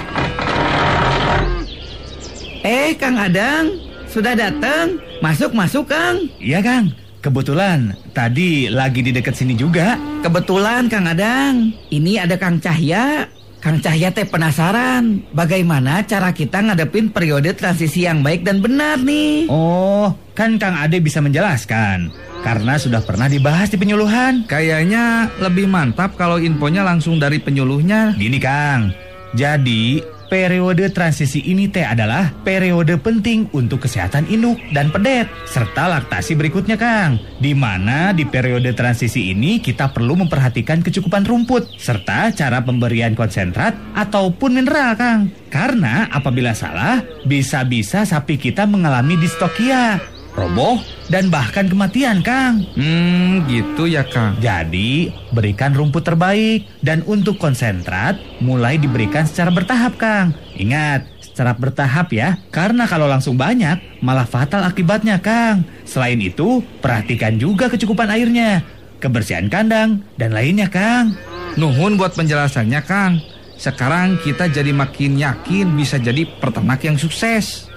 Eh, 2.63 2.95
Kang 2.95 3.19
Adang, 3.19 3.75
sudah 4.07 4.33
datang? 4.33 4.97
Masuk, 5.19 5.51
masuk, 5.51 5.91
Kang. 5.91 6.31
Iya, 6.39 6.63
Kang. 6.63 6.95
Kebetulan 7.23 7.95
tadi 8.11 8.67
lagi 8.67 8.99
di 8.99 9.11
dekat 9.15 9.35
sini 9.35 9.55
juga. 9.55 9.95
Kebetulan, 10.23 10.87
Kang 10.87 11.07
Adang. 11.07 11.71
Ini 11.91 12.23
ada 12.23 12.35
Kang 12.39 12.59
Cahya. 12.59 13.27
Kang 13.63 13.79
Cahya 13.79 14.11
teh 14.11 14.27
penasaran 14.27 15.23
bagaimana 15.31 16.03
cara 16.03 16.35
kita 16.35 16.59
ngadepin 16.59 17.07
periode 17.15 17.55
transisi 17.55 18.03
yang 18.03 18.19
baik 18.19 18.43
dan 18.43 18.59
benar 18.59 18.99
nih. 18.99 19.47
Oh, 19.47 20.11
kan 20.35 20.59
Kang 20.59 20.75
Ade 20.75 20.99
bisa 20.99 21.23
menjelaskan 21.23 22.11
karena 22.43 22.75
sudah 22.75 22.99
pernah 23.07 23.31
dibahas 23.31 23.71
di 23.71 23.79
penyuluhan. 23.79 24.43
Kayaknya 24.51 25.31
lebih 25.39 25.71
mantap 25.71 26.19
kalau 26.19 26.43
infonya 26.43 26.83
langsung 26.83 27.15
dari 27.23 27.39
penyuluhnya. 27.39 28.19
Gini 28.19 28.35
Kang, 28.35 28.91
jadi 29.31 30.03
periode 30.27 30.91
transisi 30.91 31.43
ini 31.49 31.71
teh 31.71 31.83
adalah 31.83 32.31
periode 32.43 32.99
penting 32.99 33.49
untuk 33.55 33.83
kesehatan 33.87 34.27
induk 34.29 34.59
dan 34.71 34.93
pedet 34.93 35.27
serta 35.49 35.89
laktasi 35.89 36.37
berikutnya 36.37 36.75
Kang. 36.75 37.19
Di 37.41 37.51
mana 37.57 38.13
di 38.13 38.23
periode 38.27 38.71
transisi 38.77 39.31
ini 39.33 39.59
kita 39.59 39.91
perlu 39.91 40.19
memperhatikan 40.19 40.83
kecukupan 40.85 41.25
rumput 41.25 41.79
serta 41.79 42.31
cara 42.31 42.61
pemberian 42.61 43.17
konsentrat 43.17 43.73
ataupun 43.97 44.61
mineral 44.61 44.95
Kang. 44.95 45.21
Karena 45.49 46.09
apabila 46.09 46.57
salah 46.57 47.03
bisa-bisa 47.29 48.03
sapi 48.09 48.41
kita 48.41 48.65
mengalami 48.65 49.19
distokia, 49.21 50.12
roboh 50.33 50.81
dan 51.07 51.29
bahkan 51.29 51.69
kematian 51.69 52.25
Kang. 52.25 52.65
Hmm, 52.73 53.45
gitu 53.45 53.85
ya 53.85 54.03
Kang. 54.05 54.37
Jadi, 54.41 55.13
berikan 55.29 55.73
rumput 55.73 56.03
terbaik 56.05 56.65
dan 56.81 57.05
untuk 57.05 57.37
konsentrat 57.37 58.17
mulai 58.41 58.81
diberikan 58.81 59.25
secara 59.29 59.53
bertahap, 59.53 59.95
Kang. 59.97 60.33
Ingat, 60.57 61.05
secara 61.21 61.53
bertahap 61.53 62.13
ya, 62.13 62.37
karena 62.49 62.89
kalau 62.89 63.05
langsung 63.05 63.37
banyak 63.37 64.01
malah 64.01 64.25
fatal 64.25 64.65
akibatnya, 64.65 65.21
Kang. 65.21 65.65
Selain 65.85 66.17
itu, 66.17 66.65
perhatikan 66.81 67.37
juga 67.37 67.69
kecukupan 67.69 68.09
airnya, 68.09 68.65
kebersihan 68.97 69.49
kandang 69.49 70.01
dan 70.17 70.33
lainnya, 70.33 70.69
Kang. 70.69 71.13
Nuhun 71.53 72.01
buat 72.01 72.17
penjelasannya 72.17 72.81
Kang. 72.81 73.21
Sekarang 73.53 74.17
kita 74.19 74.49
jadi 74.49 74.73
makin 74.73 75.15
yakin 75.15 75.77
bisa 75.77 76.01
jadi 76.01 76.25
peternak 76.41 76.81
yang 76.81 76.97
sukses. 76.97 77.69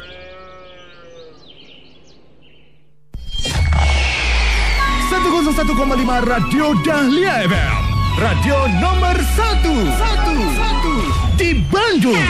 101,5 5.47 5.79
Radio 6.27 6.75
Dahlia 6.83 7.47
FM. 7.47 7.79
Radio 8.19 8.67
nomor 8.83 9.15
1 9.15 9.63
1 9.63 11.39
di 11.39 11.63
Bandung. 11.71 12.27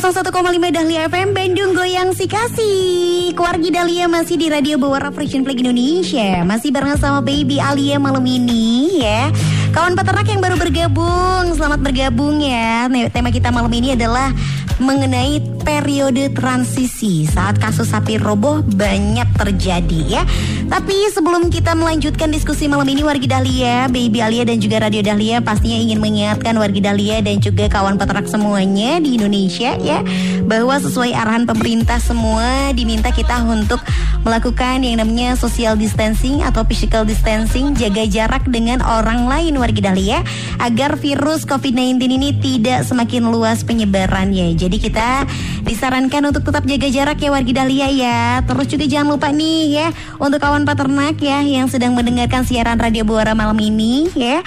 Satu 0.00 0.32
lima 0.56 0.72
Dahlia 0.72 1.04
FM 1.12 1.36
Bandung 1.36 1.76
Goyang 1.76 2.16
si 2.16 2.24
kasih. 2.24 3.36
Keluarga 3.36 3.84
Dahlia 3.84 4.08
masih 4.08 4.40
di 4.40 4.48
Radio 4.48 4.80
Bawara 4.80 5.12
Fresh 5.12 5.36
Flag 5.36 5.60
Indonesia. 5.60 6.48
Masih 6.48 6.72
bareng 6.72 6.96
sama 6.96 7.20
Baby 7.20 7.60
Alia 7.60 8.00
malam 8.00 8.24
ini 8.24 9.04
ya. 9.04 9.28
Kawan 9.76 9.92
peternak 9.92 10.24
yang 10.32 10.40
baru 10.40 10.56
bergabung 10.56 11.52
Selamat 11.52 11.84
bergabung 11.84 12.40
ya. 12.40 12.88
Tema 13.12 13.28
kita 13.28 13.52
malam 13.52 13.68
ini 13.68 13.92
adalah 13.92 14.32
mengenai 14.80 15.53
periode 15.64 16.30
transisi 16.36 17.24
saat 17.24 17.56
kasus 17.56 17.90
sapi 17.90 18.20
roboh 18.20 18.60
banyak 18.62 19.26
terjadi 19.34 20.00
ya. 20.20 20.22
Tapi 20.68 21.08
sebelum 21.10 21.48
kita 21.48 21.72
melanjutkan 21.72 22.28
diskusi 22.28 22.68
malam 22.68 22.86
ini 22.88 23.00
wargi 23.00 23.26
Dahlia, 23.26 23.88
Baby 23.88 24.20
Alia 24.20 24.44
dan 24.44 24.60
juga 24.60 24.84
Radio 24.84 25.00
Dahlia 25.00 25.40
pastinya 25.40 25.76
ingin 25.80 25.98
mengingatkan 25.98 26.54
wargi 26.60 26.84
Dahlia 26.84 27.24
dan 27.24 27.40
juga 27.40 27.66
kawan 27.72 27.96
peternak 27.96 28.28
semuanya 28.28 29.00
di 29.00 29.16
Indonesia 29.16 29.74
ya 29.80 30.04
bahwa 30.44 30.76
sesuai 30.76 31.16
arahan 31.16 31.48
pemerintah 31.48 31.96
semua 31.98 32.70
diminta 32.76 33.08
kita 33.08 33.40
untuk 33.48 33.80
melakukan 34.24 34.80
yang 34.80 35.00
namanya 35.00 35.36
social 35.36 35.76
distancing 35.76 36.40
atau 36.40 36.64
physical 36.64 37.04
distancing, 37.04 37.76
jaga 37.76 38.08
jarak 38.08 38.44
dengan 38.48 38.80
orang 38.80 39.28
lain 39.28 39.56
wargi 39.60 39.84
Dahlia 39.84 40.24
agar 40.60 40.96
virus 40.96 41.44
COVID-19 41.44 42.00
ini 42.08 42.30
tidak 42.40 42.88
semakin 42.88 43.28
luas 43.28 43.64
penyebarannya. 43.64 44.56
Jadi 44.56 44.76
kita 44.80 45.28
disarankan 45.64 46.28
untuk 46.28 46.44
tetap 46.44 46.62
jaga 46.68 46.88
jarak 46.92 47.18
ya 47.18 47.30
wargi 47.32 47.52
Dahlia 47.56 47.88
ya. 47.88 48.20
Terus 48.44 48.66
juga 48.68 48.84
jangan 48.84 49.16
lupa 49.16 49.28
nih 49.32 49.62
ya 49.72 49.86
untuk 50.20 50.38
kawan 50.38 50.68
peternak 50.68 51.16
ya 51.18 51.40
yang 51.40 51.66
sedang 51.66 51.96
mendengarkan 51.96 52.44
siaran 52.44 52.76
Radio 52.76 53.08
Buara 53.08 53.32
malam 53.32 53.56
ini 53.58 54.12
ya. 54.12 54.44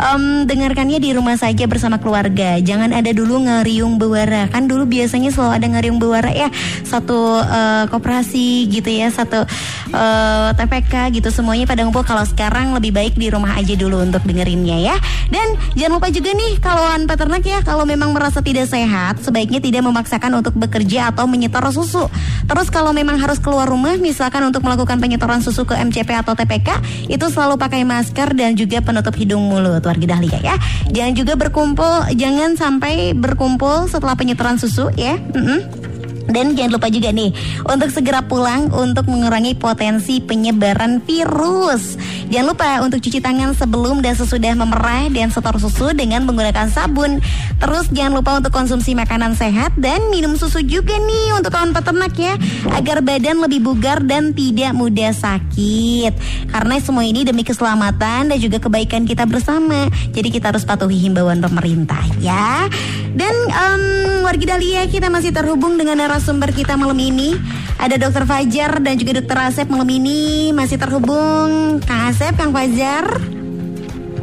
Em, 0.00 0.46
dengarkannya 0.46 1.02
di 1.02 1.10
rumah 1.12 1.36
saja 1.36 1.66
bersama 1.66 1.98
keluarga. 1.98 2.56
Jangan 2.62 2.94
ada 2.94 3.10
dulu 3.10 3.42
ngeriung 3.44 3.98
buara. 3.98 4.46
Kan 4.48 4.70
dulu 4.70 4.86
biasanya 4.86 5.34
selalu 5.34 5.52
ada 5.60 5.66
ngeriung 5.76 5.98
buara 5.98 6.30
ya. 6.30 6.48
Satu 6.86 7.42
eh, 7.42 7.84
koperasi 7.90 8.70
gitu 8.70 8.88
ya, 8.88 9.10
satu 9.10 9.44
eh, 9.90 10.48
TPK 10.54 11.20
gitu 11.20 11.28
semuanya 11.34 11.66
pada 11.66 11.82
ngumpul 11.82 12.06
kalau 12.06 12.22
sekarang 12.24 12.72
lebih 12.72 12.94
baik 12.94 13.18
di 13.18 13.28
rumah 13.28 13.58
aja 13.58 13.74
dulu 13.74 14.00
untuk 14.00 14.22
dengerinnya 14.24 14.78
ya. 14.78 14.96
Dan 15.28 15.58
jangan 15.74 15.98
lupa 15.98 16.08
juga 16.08 16.30
nih 16.32 16.52
kalau 16.62 16.86
peternak 17.04 17.42
ya 17.42 17.58
kalau 17.66 17.82
memang 17.82 18.14
merasa 18.14 18.38
tidak 18.38 18.70
sehat 18.70 19.18
sebaiknya 19.22 19.58
tidak 19.58 19.82
memaksakan 19.82 20.38
untuk 20.38 20.54
bekerja 20.60 21.08
atau 21.10 21.24
menyetor 21.24 21.64
susu. 21.72 22.06
Terus 22.44 22.68
kalau 22.68 22.92
memang 22.92 23.16
harus 23.16 23.40
keluar 23.40 23.64
rumah 23.64 23.96
misalkan 23.96 24.44
untuk 24.44 24.60
melakukan 24.60 25.00
penyetoran 25.00 25.40
susu 25.40 25.64
ke 25.64 25.72
MCP 25.72 26.12
atau 26.12 26.36
TPK 26.36 26.68
itu 27.08 27.26
selalu 27.32 27.56
pakai 27.56 27.82
masker 27.88 28.36
dan 28.36 28.54
juga 28.54 28.84
penutup 28.84 29.16
hidung 29.16 29.48
mulut 29.48 29.82
warga 29.82 30.06
Dahlia 30.06 30.38
ya. 30.44 30.56
Jangan 30.92 31.14
juga 31.16 31.34
berkumpul, 31.40 32.12
jangan 32.14 32.54
sampai 32.60 33.16
berkumpul 33.16 33.88
setelah 33.88 34.14
penyetoran 34.14 34.60
susu 34.60 34.92
ya. 34.94 35.16
Mm-mm. 35.16 35.89
Dan 36.30 36.54
jangan 36.54 36.78
lupa 36.78 36.88
juga 36.90 37.10
nih 37.10 37.34
untuk 37.66 37.90
segera 37.90 38.22
pulang 38.22 38.70
untuk 38.70 39.06
mengurangi 39.10 39.58
potensi 39.58 40.22
penyebaran 40.22 41.02
virus. 41.02 41.98
Jangan 42.30 42.46
lupa 42.46 42.68
untuk 42.86 43.02
cuci 43.02 43.18
tangan 43.18 43.52
sebelum 43.58 44.00
dan 44.00 44.14
sesudah 44.14 44.54
memerah 44.54 45.10
dan 45.10 45.34
setor 45.34 45.58
susu 45.58 45.90
dengan 45.90 46.22
menggunakan 46.22 46.70
sabun. 46.70 47.18
Terus 47.58 47.90
jangan 47.90 48.22
lupa 48.22 48.38
untuk 48.38 48.54
konsumsi 48.54 48.94
makanan 48.94 49.34
sehat 49.34 49.74
dan 49.74 49.98
minum 50.14 50.38
susu 50.38 50.62
juga 50.62 50.94
nih 50.94 51.34
untuk 51.34 51.50
kawan 51.50 51.74
peternak 51.74 52.14
ya 52.14 52.38
agar 52.70 53.02
badan 53.02 53.42
lebih 53.42 53.66
bugar 53.66 53.98
dan 54.06 54.30
tidak 54.30 54.72
mudah 54.72 55.10
sakit. 55.10 56.14
Karena 56.54 56.74
semua 56.78 57.02
ini 57.02 57.26
demi 57.26 57.42
keselamatan 57.42 58.30
dan 58.30 58.38
juga 58.38 58.62
kebaikan 58.62 59.04
kita 59.04 59.26
bersama. 59.26 59.90
Jadi 60.14 60.30
kita 60.30 60.54
harus 60.54 60.62
patuhi 60.62 61.02
himbauan 61.02 61.42
pemerintah 61.42 62.00
ya. 62.22 62.70
Dan 63.10 63.34
em, 63.50 63.82
warga 64.22 64.54
Dahlia 64.54 64.86
kita 64.86 65.10
masih 65.10 65.34
terhubung 65.34 65.74
dengan 65.74 65.98
narasumber 65.98 66.19
kita 66.52 66.76
malam 66.76 67.00
ini. 67.00 67.32
Ada 67.80 67.96
Dokter 67.96 68.28
Fajar 68.28 68.76
dan 68.84 69.00
juga 69.00 69.16
Dokter 69.16 69.40
Asep 69.40 69.66
malam 69.72 69.88
ini 69.88 70.52
masih 70.52 70.76
terhubung. 70.76 71.80
Kang 71.80 72.12
Asep, 72.12 72.36
Kang 72.36 72.52
Fajar. 72.52 73.39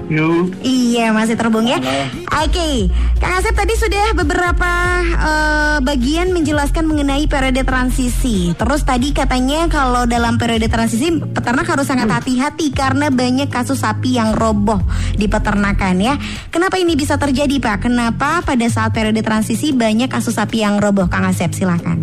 Yuk. 0.08 0.56
Iya 0.64 1.12
masih 1.12 1.36
terhubung 1.36 1.68
ya. 1.68 1.84
Oke, 2.32 2.88
Kang 3.20 3.44
Asep 3.44 3.52
tadi 3.52 3.76
sudah 3.76 4.16
beberapa 4.16 4.72
eh, 5.04 5.78
bagian 5.84 6.32
menjelaskan 6.32 6.88
mengenai 6.88 7.28
periode 7.28 7.68
transisi. 7.68 8.56
Terus 8.56 8.88
tadi 8.88 9.12
katanya 9.12 9.68
kalau 9.68 10.08
dalam 10.08 10.40
periode 10.40 10.72
transisi 10.72 11.12
peternak 11.12 11.68
harus 11.68 11.92
sangat 11.92 12.08
hati-hati 12.08 12.72
karena 12.72 13.12
banyak 13.12 13.52
kasus 13.52 13.84
sapi 13.84 14.16
yang 14.16 14.32
roboh 14.32 14.80
di 15.20 15.28
peternakan 15.28 16.00
ya. 16.00 16.16
Kenapa 16.56 16.80
ini 16.80 16.96
bisa 16.96 17.20
terjadi 17.20 17.60
Pak? 17.60 17.92
Kenapa 17.92 18.40
pada 18.48 18.68
saat 18.72 18.96
periode 18.96 19.20
transisi 19.20 19.76
banyak 19.76 20.08
kasus 20.08 20.40
sapi 20.40 20.64
yang 20.64 20.80
roboh? 20.80 21.12
Kang 21.12 21.28
Asep 21.28 21.52
silakan. 21.52 22.00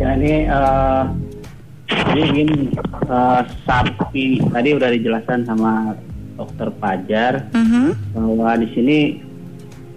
Ya 0.00 0.16
ini 0.16 0.48
eh, 0.48 1.02
jadi 1.92 2.22
gini 2.32 2.72
eh, 3.12 3.40
sapi 3.68 4.40
tadi 4.40 4.68
udah 4.72 4.88
dijelaskan 4.88 5.44
sama 5.44 5.92
dokter 6.38 6.70
Pajar 6.72 7.50
Mhm. 7.50 8.14
bahwa 8.14 8.50
di 8.56 8.68
sini 8.72 8.98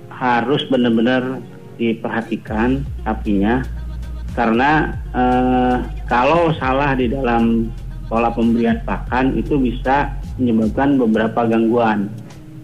harus 0.09 0.65
benar-benar 0.67 1.37
diperhatikan 1.77 2.81
sapinya 3.01 3.61
karena 4.33 4.95
eh, 5.11 5.75
kalau 6.05 6.49
salah 6.55 6.93
di 6.93 7.07
dalam 7.07 7.69
pola 8.05 8.29
pemberian 8.29 8.79
pakan 8.81 9.35
itu 9.35 9.55
bisa 9.55 10.11
menyebabkan 10.35 10.97
beberapa 10.97 11.45
gangguan 11.45 12.09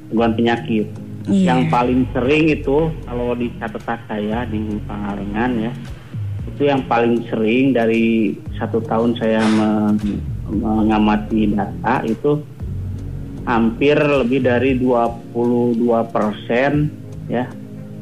gangguan 0.09 0.33
penyakit 0.33 0.87
Iya. 1.27 1.43
yang 1.43 1.61
paling 1.67 2.07
sering 2.15 2.47
itu 2.47 2.87
kalau 3.03 3.35
di 3.35 3.51
catatan 3.59 3.99
saya 4.07 4.47
di 4.47 4.79
Pangalengan 4.87 5.51
ya 5.59 5.71
itu 6.47 6.61
yang 6.63 6.87
paling 6.87 7.19
sering 7.27 7.75
dari 7.75 8.31
satu 8.55 8.79
tahun 8.79 9.11
saya 9.19 9.43
men- 9.43 10.23
mengamati 10.47 11.51
data 11.51 12.07
itu 12.07 12.39
hampir 13.47 13.95
lebih 13.95 14.43
dari 14.43 14.75
22 14.75 15.79
persen 16.11 16.91
ya 17.31 17.47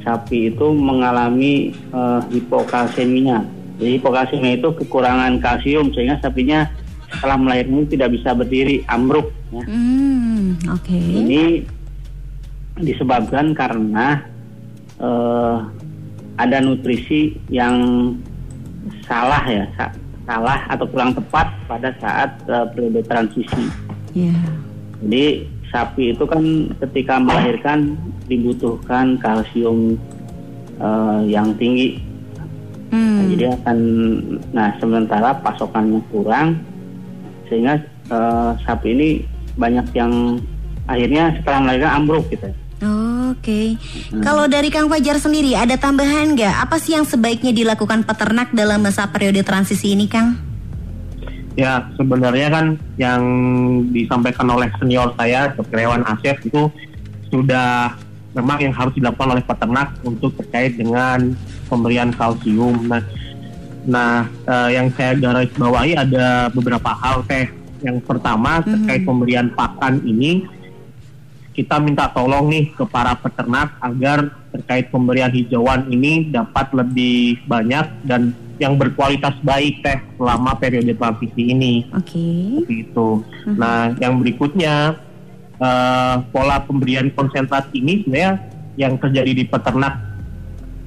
sapi 0.02 0.54
itu 0.54 0.68
mengalami 0.74 1.70
eh, 1.72 2.22
hipokalsemia. 2.30 3.42
Jadi 3.78 3.92
hipokalsemia 3.98 4.58
itu 4.58 4.70
kekurangan 4.74 5.38
kalsium 5.38 5.90
sehingga 5.94 6.18
sapinya 6.18 6.66
setelah 7.10 7.38
melahirkan 7.38 7.86
tidak 7.86 8.14
bisa 8.14 8.34
berdiri, 8.34 8.86
ambruk. 8.86 9.30
Ya. 9.50 9.64
Hmm, 9.66 10.58
oke. 10.70 10.94
Ini 10.98 11.44
disebabkan 12.78 13.54
karena 13.54 14.22
eh, 14.98 15.58
ada 16.36 16.58
nutrisi 16.60 17.34
yang 17.50 18.14
salah 19.10 19.42
ya, 19.48 19.66
sa- 19.74 19.96
salah 20.26 20.70
atau 20.70 20.86
kurang 20.86 21.18
tepat 21.18 21.50
pada 21.66 21.90
saat 21.98 22.30
eh, 22.46 22.66
periode 22.78 23.02
transisi. 23.06 23.66
Ya. 24.14 24.38
Jadi 25.04 25.26
sapi 25.74 26.16
itu 26.16 26.24
kan 26.24 26.72
ketika 26.86 27.20
melahirkan 27.20 28.00
dibutuhkan 28.32 29.20
kalsium 29.20 30.00
eh, 30.80 31.22
yang 31.28 31.56
tinggi. 31.56 32.00
Nah, 32.00 32.48
Hmm. 32.96 33.28
jadi 33.34 33.58
akan 33.60 33.78
nah 34.56 34.70
sementara 34.80 35.36
pasokannya 35.42 36.00
kurang 36.14 36.62
sehingga 37.50 37.82
eh, 38.08 38.52
sapi 38.64 38.88
ini 38.94 39.10
banyak 39.58 39.88
yang 39.98 40.40
akhirnya 40.86 41.34
setelah 41.40 41.60
melahirkan 41.66 41.92
ambruk 42.04 42.26
gitu. 42.30 42.48
Oke, 43.36 43.80
kalau 44.20 44.52
dari 44.52 44.68
Kang 44.68 44.92
Fajar 44.92 45.16
sendiri 45.16 45.56
ada 45.56 45.80
tambahan 45.80 46.36
nggak? 46.36 46.56
Apa 46.68 46.76
sih 46.76 46.94
yang 46.94 47.08
sebaiknya 47.08 47.56
dilakukan 47.56 48.04
peternak 48.04 48.52
dalam 48.52 48.84
masa 48.84 49.08
periode 49.08 49.42
transisi 49.48 49.96
ini, 49.96 50.12
Kang? 50.12 50.36
Ya, 51.56 51.88
sebenarnya 51.96 52.52
kan 52.52 52.66
yang 53.00 53.24
disampaikan 53.96 54.52
oleh 54.52 54.68
senior 54.76 55.16
saya. 55.16 55.56
Hewan 55.72 56.04
Asef 56.04 56.36
itu 56.44 56.68
sudah 57.32 57.96
memang 58.36 58.60
yang 58.60 58.76
harus 58.76 58.92
dilakukan 59.00 59.40
oleh 59.40 59.44
peternak 59.48 59.96
untuk 60.04 60.36
terkait 60.36 60.76
dengan 60.76 61.32
pemberian 61.72 62.12
kalsium. 62.12 62.92
Nah, 62.92 63.02
nah 63.88 64.28
eh, 64.28 64.70
yang 64.76 64.92
saya 65.00 65.16
garis 65.16 65.52
bawahi 65.56 65.96
ada 65.96 66.52
beberapa 66.52 66.92
hal 66.92 67.24
teh. 67.24 67.48
Yang 67.80 68.04
pertama 68.04 68.60
terkait 68.60 69.08
pemberian 69.08 69.48
pakan 69.56 70.04
ini 70.04 70.44
kita 71.56 71.80
minta 71.80 72.12
tolong 72.12 72.52
nih 72.52 72.76
ke 72.76 72.84
para 72.84 73.16
peternak 73.16 73.80
agar 73.80 74.28
terkait 74.52 74.92
pemberian 74.92 75.32
hijauan 75.32 75.88
ini 75.88 76.28
dapat 76.28 76.68
lebih 76.76 77.40
banyak 77.48 77.88
dan 78.04 78.36
yang 78.56 78.76
berkualitas 78.76 79.36
baik 79.42 79.84
teh 79.84 80.00
selama 80.16 80.56
periode 80.56 80.96
transisi 80.96 81.52
ini 81.52 81.84
Oke. 81.92 82.24
seperti 82.64 82.76
itu. 82.88 83.10
Nah, 83.52 83.92
yang 84.00 84.18
berikutnya 84.18 84.96
eh, 85.56 86.16
pola 86.30 86.60
pemberian 86.60 87.08
konsentrat 87.12 87.68
ini 87.72 88.04
sebenarnya 88.04 88.34
yang 88.76 88.96
terjadi 88.96 89.32
di 89.32 89.44
peternak 89.44 89.96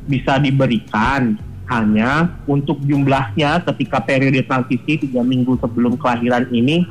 bisa 0.04 0.37
diberikan 0.37 1.37
hanya 1.68 2.33
untuk 2.44 2.81
jumlahnya 2.81 3.61
ketika 3.64 4.00
periode 4.00 4.40
transisi 4.44 5.04
tiga 5.04 5.20
minggu 5.20 5.61
sebelum 5.61 5.96
kelahiran 5.96 6.48
ini 6.48 6.85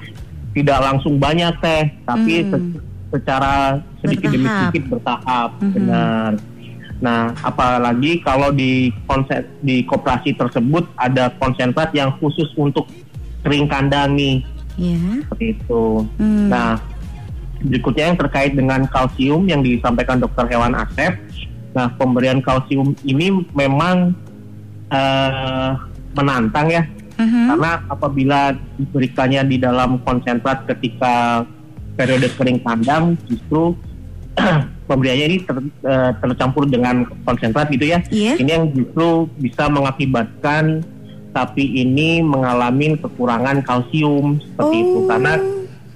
tidak 0.53 0.77
langsung 0.81 1.17
banyak 1.17 1.53
teh, 1.57 1.93
tapi 2.01 2.45
Hmm. 2.45 2.49
se- 2.49 2.81
secara 3.07 3.77
sedikit 4.01 4.29
demi 4.29 4.45
sedikit 4.45 4.83
bertahap, 4.91 5.49
Mhm. 5.57 5.73
benar. 5.73 6.31
Nah, 6.97 7.29
apalagi 7.45 8.25
kalau 8.25 8.49
di 8.49 8.89
konsep 9.05 9.45
di 9.61 9.85
koperasi 9.85 10.33
tersebut 10.33 10.89
ada 10.97 11.29
konsentrat 11.37 11.93
yang 11.93 12.09
khusus 12.17 12.49
untuk 12.57 12.89
kering 13.45 13.69
kandang 13.69 14.17
nih, 14.17 14.41
Ya. 14.77 14.97
seperti 15.25 15.57
itu. 15.57 16.05
Hmm. 16.17 16.49
Nah, 16.49 16.81
berikutnya 17.61 18.13
yang 18.13 18.17
terkait 18.17 18.53
dengan 18.57 18.85
kalsium 18.89 19.45
yang 19.45 19.61
disampaikan 19.61 20.21
dokter 20.21 20.45
hewan 20.49 20.73
Asep. 20.73 21.17
Nah, 21.77 21.93
pemberian 21.97 22.41
kalsium 22.41 22.97
ini 23.05 23.45
memang 23.53 24.13
eh, 24.87 25.71
menantang 26.15 26.71
ya, 26.71 26.87
Mhm. 27.19 27.51
karena 27.51 27.71
apabila 27.91 28.55
diberikannya 28.79 29.43
di 29.43 29.57
dalam 29.59 29.99
konsentrat 29.99 30.63
ketika 30.63 31.43
periode 31.99 32.31
kering 32.39 32.63
kandang, 32.63 33.19
justru 33.27 33.75
pemberiannya 34.89 35.25
ini 35.27 35.37
ter- 35.43 35.73
eh, 35.83 36.11
tercampur 36.21 36.69
dengan 36.69 37.03
konsentrat 37.25 37.67
gitu 37.73 37.85
ya. 37.91 37.99
Iya. 38.07 38.33
Ini 38.39 38.49
yang 38.49 38.65
justru 38.71 39.27
bisa 39.41 39.67
mengakibatkan 39.67 40.85
sapi 41.35 41.85
ini 41.85 42.23
mengalami 42.23 42.97
kekurangan 42.97 43.61
kalsium 43.61 44.41
seperti 44.41 44.77
itu 44.81 44.99
karena 45.05 45.33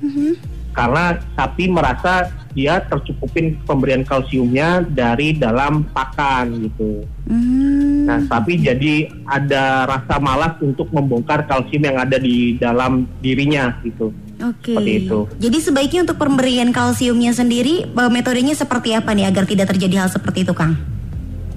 Mhm. 0.01 0.31
karena 0.71 1.03
sapi 1.37 1.65
merasa 1.67 2.29
dia 2.51 2.83
tercukupin 2.83 3.55
pemberian 3.63 4.03
kalsiumnya 4.03 4.83
dari 4.83 5.31
dalam 5.31 5.87
pakan 5.95 6.67
gitu. 6.67 7.07
Hmm. 7.31 8.03
Nah, 8.07 8.19
sapi 8.27 8.59
jadi 8.59 9.07
ada 9.23 9.87
rasa 9.87 10.19
malas 10.19 10.59
untuk 10.59 10.91
membongkar 10.91 11.47
kalsium 11.47 11.87
yang 11.87 11.95
ada 11.95 12.19
di 12.19 12.59
dalam 12.59 13.07
dirinya 13.23 13.71
gitu. 13.87 14.11
Oke. 14.43 14.73
seperti 14.73 14.93
itu. 15.01 15.19
Jadi 15.39 15.57
sebaiknya 15.59 15.99
untuk 16.03 16.17
pemberian 16.17 16.69
kalsiumnya 16.69 17.31
sendiri 17.31 17.85
eh, 17.85 18.09
metodenya 18.09 18.51
seperti 18.51 18.91
apa 18.91 19.11
nih 19.11 19.25
agar 19.25 19.45
tidak 19.45 19.69
terjadi 19.69 19.95
hal 19.99 20.09
seperti 20.09 20.41
itu, 20.41 20.51
Kang? 20.51 20.75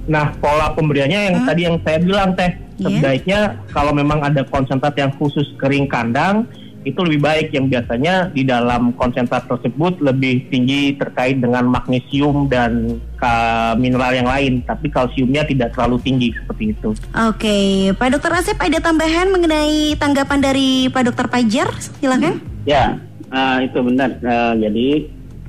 Nah, 0.05 0.37
pola 0.37 0.69
pemberiannya 0.71 1.21
yang 1.25 1.37
Hmm? 1.41 1.49
tadi 1.49 1.61
yang 1.63 1.77
saya 1.81 1.99
bilang 1.99 2.33
teh 2.35 2.53
Iya. 2.75 2.99
sebaiknya 2.99 3.39
kalau 3.71 3.91
memang 3.91 4.21
ada 4.21 4.45
konsentrat 4.45 4.93
yang 4.95 5.15
khusus 5.15 5.49
kering 5.57 5.87
kandang 5.87 6.45
itu 6.85 7.01
lebih 7.01 7.25
baik 7.25 7.49
yang 7.51 7.65
biasanya 7.67 8.29
di 8.29 8.45
dalam 8.45 8.93
konsentrat 8.93 9.49
tersebut 9.49 10.05
lebih 10.05 10.45
tinggi 10.51 10.93
terkait 10.93 11.41
dengan 11.41 11.65
magnesium 11.65 12.45
dan 12.45 13.01
ka- 13.17 13.73
mineral 13.75 14.13
yang 14.13 14.29
lain, 14.29 14.61
tapi 14.61 14.93
kalsiumnya 14.93 15.49
tidak 15.49 15.73
terlalu 15.73 15.97
tinggi 15.99 16.29
seperti 16.35 16.77
itu. 16.77 16.93
Oke, 17.17 17.57
Pak 17.97 18.09
Dokter 18.11 18.37
Asep 18.37 18.61
ada 18.61 18.77
tambahan 18.79 19.33
mengenai 19.33 19.97
tanggapan 19.97 20.45
dari 20.45 20.93
Pak 20.93 21.03
Dokter 21.09 21.25
Pajar? 21.25 21.73
Silakan. 21.73 22.53
Ya, 22.65 22.97
eh, 23.33 23.59
itu 23.69 23.79
benar. 23.85 24.17
Eh, 24.21 24.55
jadi 24.65 24.89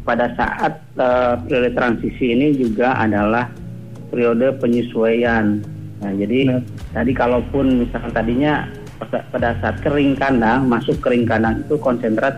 pada 0.06 0.32
saat 0.36 0.84
eh, 0.95 1.34
periode 1.47 1.71
transisi 1.73 2.36
ini 2.36 2.56
juga 2.56 2.95
adalah 2.99 3.49
periode 4.12 4.56
penyesuaian. 4.60 5.63
Nah, 6.04 6.12
jadi 6.13 6.62
tadi 6.91 7.12
kalaupun 7.15 7.88
misalkan 7.88 8.12
tadinya 8.12 8.67
pada, 8.99 9.23
pada 9.32 9.49
saat 9.63 9.80
kering 9.82 10.15
kandang, 10.19 10.67
masuk 10.67 10.99
kering 10.99 11.28
kandang 11.28 11.63
itu 11.63 11.75
konsentrat 11.80 12.36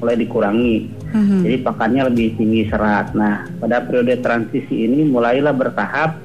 mulai 0.00 0.16
dikurangi. 0.20 0.90
Mhm. 1.14 1.38
Jadi 1.46 1.56
pakannya 1.62 2.02
lebih 2.10 2.36
tinggi 2.36 2.62
serat. 2.68 3.14
Nah, 3.14 3.46
pada 3.62 3.84
periode 3.86 4.18
transisi 4.20 4.88
ini 4.88 5.06
mulailah 5.06 5.54
bertahap 5.54 6.18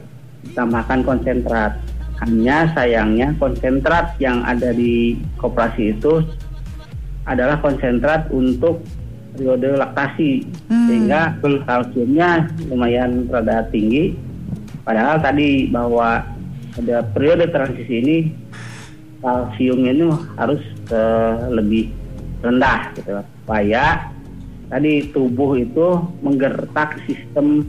ditambahkan 0.50 1.06
konsentrat. 1.06 1.78
Hanya 2.20 2.68
sayangnya 2.76 3.32
konsentrat 3.40 4.20
yang 4.20 4.44
ada 4.44 4.76
di 4.76 5.16
koperasi 5.40 5.96
itu 5.96 6.20
adalah 7.30 7.62
konsentrat 7.62 8.28
untuk 8.34 8.82
periode 9.38 9.78
laktasi 9.78 10.44
Hmm. 10.68 10.86
sehingga 10.90 11.38
kalsiumnya 11.64 12.50
lumayan 12.68 13.30
rada 13.30 13.70
tinggi. 13.70 14.18
Padahal 14.84 15.22
tadi 15.22 15.70
bahwa 15.70 16.26
pada 16.74 17.06
periode 17.14 17.46
transisi 17.50 17.94
ini 18.02 18.18
kalsiumnya 19.22 19.92
ini 19.94 20.06
harus 20.36 20.62
eh, 20.90 21.36
lebih 21.54 21.92
rendah 22.42 22.90
gitu 22.96 23.20
supaya 23.44 24.08
tadi 24.70 25.12
tubuh 25.12 25.60
itu 25.60 25.88
menggertak 26.22 26.98
sistem 27.06 27.68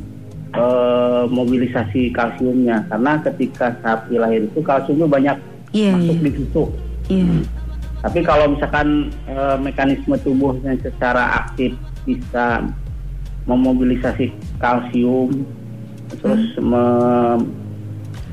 eh, 0.51 1.25
mobilisasi 1.29 2.11
kalsiumnya 2.11 2.87
karena 2.89 3.19
ketika 3.25 3.77
sapi 3.81 4.17
lahir 4.17 4.47
itu 4.47 4.61
kalsiumnya 4.63 5.07
banyak 5.07 5.37
Iya, 5.71 5.95
masuk 5.95 6.17
iya. 6.19 6.25
di 6.27 6.31
susu. 6.35 6.63
Iya. 7.07 7.27
Tapi 8.01 8.25
kalau 8.25 8.57
misalkan 8.57 9.13
eh, 9.29 9.57
mekanisme 9.61 10.17
tubuhnya 10.25 10.73
secara 10.81 11.45
aktif 11.45 11.77
bisa 12.09 12.65
memobilisasi 13.45 14.33
kalsium, 14.57 15.45
terus 16.21 16.57
me- 16.61 17.45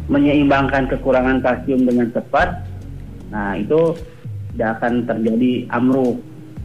menyeimbangkan 0.07 0.87
kekurangan 0.87 1.43
kalsium 1.43 1.83
dengan 1.83 2.07
cepat, 2.15 2.63
nah 3.27 3.59
itu 3.59 3.91
tidak 4.55 4.79
akan 4.79 5.03
terjadi 5.03 5.67
amruk. 5.75 6.17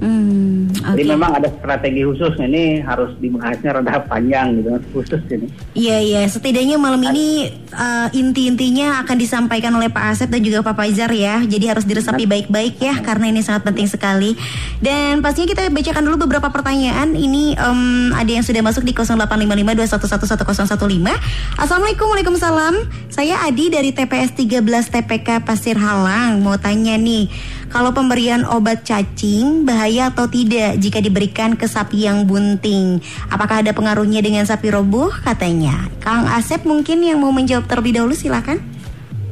Hmm, 0.02 0.66
Jadi 0.74 1.06
oke. 1.06 1.14
memang 1.14 1.38
ada 1.38 1.46
strategi 1.46 2.02
khusus 2.02 2.34
ini 2.42 2.82
harus 2.82 3.14
dibahasnya 3.22 3.78
rada 3.78 4.02
panjang 4.02 4.58
gitu 4.58 4.74
khusus 4.90 5.22
ini. 5.30 5.46
Iya 5.78 6.02
iya, 6.02 6.26
setidaknya 6.26 6.74
malam 6.74 6.98
ini 7.06 7.46
uh, 7.70 8.10
inti-intinya 8.10 8.98
akan 9.06 9.14
disampaikan 9.14 9.70
oleh 9.78 9.94
Pak 9.94 10.04
Asep 10.10 10.26
dan 10.26 10.42
juga 10.42 10.66
Pak 10.66 10.74
Fajar 10.74 11.06
ya. 11.14 11.38
Jadi 11.46 11.70
harus 11.70 11.86
diresapi 11.86 12.26
baik-baik 12.26 12.82
ya 12.82 12.98
karena 12.98 13.30
ini 13.30 13.46
sangat 13.46 13.62
penting 13.62 13.86
sekali. 13.86 14.34
Dan 14.82 15.22
pastinya 15.22 15.54
kita 15.54 15.70
bacakan 15.70 16.02
dulu 16.02 16.26
beberapa 16.26 16.50
pertanyaan. 16.50 17.14
Ini 17.14 17.54
em, 17.54 18.10
ada 18.10 18.30
yang 18.34 18.42
sudah 18.42 18.58
masuk 18.58 18.82
di 18.82 18.90
085521111015. 18.90 21.14
Assalamualaikum 21.62 22.10
Waalaikumsalam. 22.10 22.74
Saya 23.06 23.38
Adi 23.46 23.70
dari 23.70 23.94
TPS 23.94 24.34
13 24.34 24.66
TPK 24.66 25.46
Pasir 25.46 25.78
Halang. 25.78 26.42
Mau 26.42 26.58
tanya 26.58 26.98
nih, 26.98 27.30
kalau 27.72 27.88
pemberian 27.96 28.44
obat 28.44 28.84
cacing 28.84 29.64
bahaya 29.64 30.12
atau 30.12 30.28
tidak 30.28 30.76
jika 30.76 31.00
diberikan 31.00 31.56
ke 31.56 31.64
sapi 31.64 32.04
yang 32.04 32.28
bunting? 32.28 33.00
Apakah 33.32 33.64
ada 33.64 33.72
pengaruhnya 33.72 34.20
dengan 34.20 34.44
sapi 34.44 34.68
roboh? 34.68 35.08
Katanya. 35.08 35.88
Kang 36.04 36.28
Asep 36.28 36.68
mungkin 36.68 37.00
yang 37.00 37.24
mau 37.24 37.32
menjawab 37.32 37.64
terlebih 37.64 37.96
dahulu 37.96 38.12
silakan. 38.12 38.60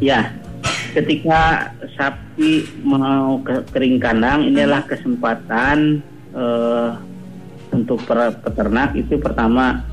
Ya, 0.00 0.32
ketika 0.96 1.68
sapi 1.92 2.64
mau 2.80 3.44
ke 3.44 3.60
kering 3.76 4.00
kandang, 4.00 4.48
inilah 4.48 4.88
kesempatan 4.88 6.00
eh, 6.32 6.90
untuk 7.76 8.00
peternak 8.08 8.96
itu 8.96 9.20
pertama 9.20 9.84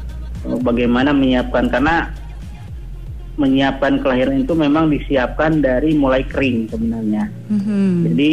eh, 0.47 0.55
bagaimana 0.63 1.11
menyiapkan 1.11 1.67
karena 1.67 2.15
menyiapkan 3.37 4.01
kelahiran 4.01 4.41
itu 4.41 4.53
memang 4.57 4.89
disiapkan 4.89 5.61
dari 5.61 5.93
mulai 5.93 6.25
kering 6.25 6.67
sebenarnya. 6.67 7.29
Mhm. 7.53 8.11
Jadi 8.11 8.31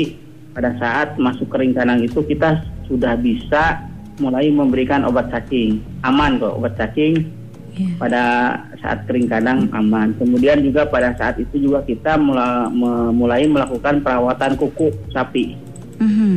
pada 0.56 0.70
saat 0.80 1.20
masuk 1.20 1.52
kering 1.52 1.76
kandang 1.76 2.00
itu 2.00 2.24
kita 2.24 2.64
sudah 2.88 3.14
bisa 3.16 3.84
mulai 4.16 4.48
memberikan 4.48 5.04
obat 5.04 5.28
cacing. 5.28 5.82
Aman 6.02 6.40
kok 6.40 6.56
obat 6.56 6.74
cacing 6.80 7.26
Iya. 7.74 7.90
pada 7.98 8.22
saat 8.78 9.02
kering 9.04 9.26
kandang 9.26 9.66
aman. 9.74 10.14
Kemudian 10.14 10.62
juga 10.62 10.86
pada 10.86 11.10
saat 11.18 11.42
itu 11.42 11.58
juga 11.58 11.82
kita 11.82 12.14
mula- 12.14 12.70
me- 12.70 13.10
mulai 13.10 13.44
melakukan 13.50 13.98
perawatan 13.98 14.54
kuku 14.54 14.94
sapi. 15.10 15.58
Mhm. 15.98 16.34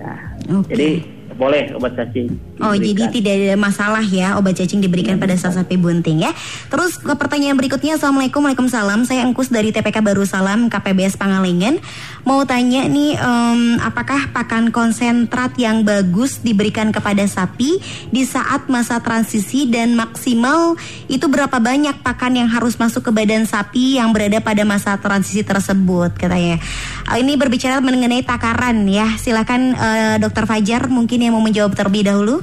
Nah, 0.00 0.20
Oke. 0.48 0.72
Jadi 0.72 0.90
boleh 1.38 1.70
obat 1.78 1.94
cacing. 1.94 2.34
Oh 2.58 2.74
jadi 2.74 3.06
diberikan. 3.06 3.14
tidak 3.14 3.32
ada 3.38 3.54
masalah 3.54 4.02
ya 4.02 4.34
obat 4.34 4.58
cacing 4.58 4.82
diberikan 4.82 5.16
pada 5.22 5.38
saat 5.38 5.54
sapi 5.54 5.78
bunting 5.78 6.26
ya. 6.26 6.34
Terus 6.66 6.98
ke 6.98 7.14
pertanyaan 7.14 7.54
berikutnya 7.54 7.94
Assalamualaikum 7.94 8.42
Waalaikumsalam 8.42 9.06
Saya 9.06 9.22
Engkus 9.22 9.48
dari 9.48 9.70
TPK 9.70 10.02
Baru 10.02 10.26
Salam 10.26 10.66
KPBS 10.66 11.14
Pangalengan 11.14 11.78
Mau 12.28 12.44
tanya 12.44 12.84
nih 12.84 13.16
em, 13.16 13.80
apakah 13.80 14.28
pakan 14.36 14.68
konsentrat 14.68 15.56
yang 15.56 15.80
bagus 15.80 16.44
diberikan 16.44 16.92
kepada 16.92 17.24
sapi 17.24 17.80
di 18.12 18.22
saat 18.28 18.68
masa 18.68 19.00
transisi 19.00 19.64
dan 19.64 19.96
maksimal 19.96 20.76
itu 21.08 21.24
berapa 21.24 21.56
banyak 21.56 22.04
pakan 22.04 22.36
yang 22.36 22.48
harus 22.52 22.76
masuk 22.76 23.08
ke 23.08 23.10
badan 23.16 23.48
sapi 23.48 23.96
yang 23.96 24.12
berada 24.12 24.44
pada 24.44 24.60
masa 24.68 25.00
transisi 25.00 25.40
tersebut 25.40 26.20
katanya. 26.20 26.60
Eh, 27.14 27.24
Ini 27.24 27.40
berbicara 27.40 27.80
mengenai 27.80 28.20
takaran 28.20 28.84
ya. 28.84 29.08
Silakan 29.16 29.72
eh, 29.72 30.16
Dokter 30.20 30.44
Fajar 30.44 30.92
mungkin 30.92 31.24
yang 31.24 31.27
mau 31.32 31.42
menjawab 31.42 31.72
terlebih 31.76 32.06
dahulu. 32.08 32.40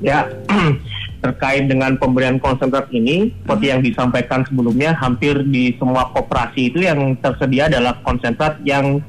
Ya, 0.00 0.28
terkait 1.24 1.68
dengan 1.68 1.94
pemberian 2.00 2.40
konsentrat 2.40 2.88
ini, 2.90 3.30
seperti 3.44 3.66
yang 3.68 3.80
disampaikan 3.84 4.40
sebelumnya, 4.48 4.96
hampir 4.96 5.44
di 5.44 5.76
semua 5.76 6.08
koperasi 6.16 6.72
itu 6.72 6.80
yang 6.80 7.12
tersedia 7.20 7.68
adalah 7.68 8.00
konsentrat 8.00 8.56
yang 8.64 9.04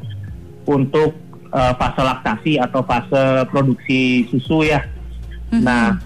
untuk 0.67 1.15
eh, 1.51 1.73
fase 1.79 2.01
laktasi 2.03 2.53
atau 2.59 2.83
fase 2.83 3.47
produksi 3.47 4.27
susu 4.27 4.67
ya. 4.67 4.83
Nah, 5.51 5.99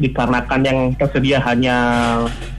dikarenakan 0.00 0.60
yang 0.64 0.78
tersedia 0.96 1.42
hanya 1.42 1.76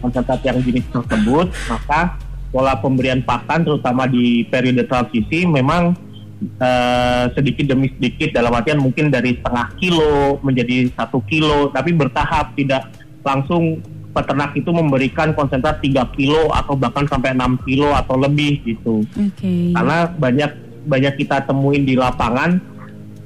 konsentrat 0.04 0.42
yang 0.44 0.60
jenis 0.62 0.86
tersebut, 0.92 1.50
maka 1.72 2.20
pola 2.50 2.74
pemberian 2.78 3.22
pakan 3.22 3.62
terutama 3.62 4.10
di 4.10 4.44
periode 4.50 4.86
transisi 4.90 5.46
memang 5.46 5.94
eh, 6.42 7.26
sedikit 7.36 7.66
demi 7.70 7.92
sedikit 7.96 8.36
dalam 8.36 8.56
artian 8.56 8.80
mungkin 8.80 9.12
dari 9.12 9.40
setengah 9.40 9.68
kilo 9.80 10.40
menjadi 10.44 10.92
satu 10.96 11.20
kilo, 11.28 11.70
tapi 11.72 11.92
bertahap 11.96 12.56
tidak 12.56 12.90
langsung 13.24 13.84
peternak 14.10 14.58
itu 14.58 14.70
memberikan 14.74 15.32
konsentrat 15.38 15.80
3 15.80 16.18
kilo 16.18 16.50
atau 16.50 16.74
bahkan 16.74 17.06
sampai 17.06 17.38
6 17.38 17.66
kilo 17.66 17.94
atau 17.94 18.18
lebih 18.18 18.60
gitu 18.66 19.06
Oke. 19.06 19.74
karena 19.74 20.10
banyak 20.10 20.52
banyak 20.90 21.14
kita 21.22 21.46
temuin 21.46 21.86
di 21.86 21.94
lapangan 21.94 22.58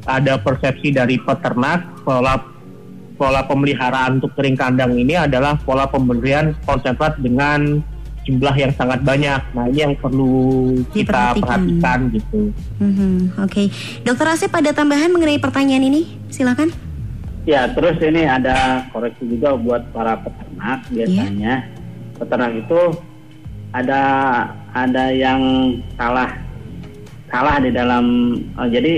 ada 0.04 0.36
persepsi 0.36 0.92
dari 0.92 1.16
peternak 1.16 2.04
pola 2.04 2.36
pola 3.16 3.42
pemeliharaan 3.48 4.20
untuk 4.20 4.36
kering 4.36 4.60
kandang 4.60 4.92
ini 5.00 5.16
adalah 5.16 5.56
pola 5.64 5.88
pemberian 5.88 6.52
konsentrat 6.68 7.16
dengan 7.24 7.80
jumlah 8.24 8.56
yang 8.56 8.72
sangat 8.74 9.04
banyak. 9.04 9.42
Nah 9.52 9.66
ini 9.68 9.80
yang 9.82 9.94
perlu 9.96 10.34
kita 10.90 11.36
Diperhatikan. 11.36 11.44
perhatikan 11.44 12.00
gitu. 12.10 12.40
Mhm, 12.80 13.14
Oke, 13.40 13.64
Dokter 14.02 14.28
Asep 14.30 14.50
ada 14.50 14.72
tambahan 14.72 15.12
mengenai 15.12 15.38
pertanyaan 15.38 15.84
ini? 15.84 16.02
Silakan. 16.28 16.72
Ya, 17.44 17.68
terus 17.68 18.00
ini 18.00 18.24
ada 18.24 18.88
koreksi 18.90 19.28
juga 19.28 19.52
buat 19.54 19.92
para 19.92 20.16
peternak 20.18 20.88
biasanya. 20.88 21.68
Peternak 22.16 22.56
itu 22.58 22.82
ada 23.76 24.02
ada 24.72 25.12
yang 25.12 25.42
salah 25.94 26.32
salah 27.28 27.60
di 27.60 27.70
dalam 27.70 28.06
eh, 28.40 28.70
jadi 28.72 28.94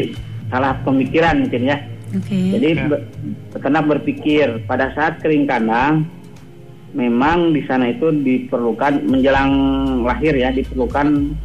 salah 0.53 0.77
pemikiran 0.85 1.41
mungkin 1.41 1.65
ya. 1.65 1.77
Oke. 2.13 2.38
Jadi 2.53 2.69
be- 2.85 3.03
peternak 3.49 3.89
berpikir 3.89 4.61
pada 4.63 4.93
saat 4.93 5.17
kering 5.19 5.49
kandang 5.49 6.05
memang 6.95 7.51
di 7.51 7.62
sana 7.67 7.91
itu 7.91 8.08
diperlukan 8.10 9.03
menjelang 9.03 9.51
lahir 10.08 10.31
ya 10.31 10.55
diperlukan 10.55 11.36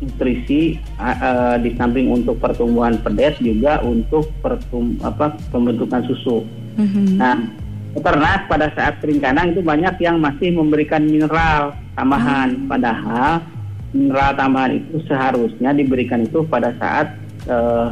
nutrisi 0.00 0.80
eh, 0.96 1.56
di 1.60 1.76
samping 1.76 2.08
untuk 2.08 2.40
pertumbuhan 2.40 2.96
pedet 3.04 3.36
juga 3.42 3.82
untuk 3.84 4.30
pertum 4.40 4.96
apa 5.04 5.36
pembentukan 5.52 6.00
susu. 6.08 6.46
Mhm. 6.80 7.20
Nah, 7.20 7.36
peternak 7.92 8.48
pada 8.48 8.72
saat 8.72 9.02
kering 9.02 9.20
kandang 9.20 9.52
itu 9.52 9.60
banyak 9.60 9.98
yang 10.00 10.16
masih 10.22 10.54
memberikan 10.56 11.04
mineral 11.04 11.76
tambahan, 11.98 12.64
padahal 12.70 13.44
mineral 13.92 14.32
tambahan 14.38 14.78
itu 14.80 15.02
seharusnya 15.04 15.74
diberikan 15.76 16.24
itu 16.24 16.46
pada 16.48 16.72
saat 16.80 17.12
eh, 17.50 17.88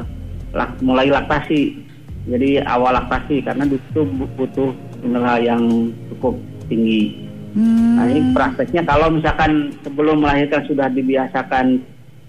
lak- 0.54 0.80
mulai 0.80 1.12
laktasi. 1.12 1.84
Jadi 2.28 2.60
awal 2.60 2.92
laktasi 2.92 3.40
karena 3.40 3.64
bu- 3.64 4.32
butuh 4.36 4.72
mineral 5.00 5.40
yang 5.40 5.92
cukup 6.12 6.36
tinggi. 6.68 7.02
Hmm, 7.48 7.96
Nah 7.96 8.04
ini 8.06 8.20
prakteknya 8.30 8.84
kalau 8.84 9.08
misalkan 9.08 9.72
sebelum 9.80 10.20
melahirkan 10.20 10.62
sudah 10.64 10.86
dibiasakan 10.86 11.80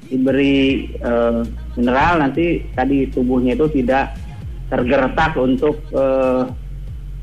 diberi 0.08 0.90
eh, 0.96 1.42
mineral 1.76 2.18
nanti 2.18 2.66
tadi 2.74 3.06
tubuhnya 3.06 3.54
itu 3.54 3.68
tidak 3.70 4.16
tergertak 4.68 5.36
untuk 5.36 5.78
eh, 5.92 6.44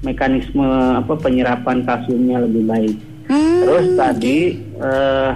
mekanisme 0.01 0.69
apa 0.95 1.17
penyerapan 1.17 1.83
kalsiumnya 1.83 2.45
lebih 2.45 2.63
baik. 2.65 2.97
hmm, 3.27 3.59
Terus 3.65 3.87
tadi 3.97 4.39
eh, 4.77 5.31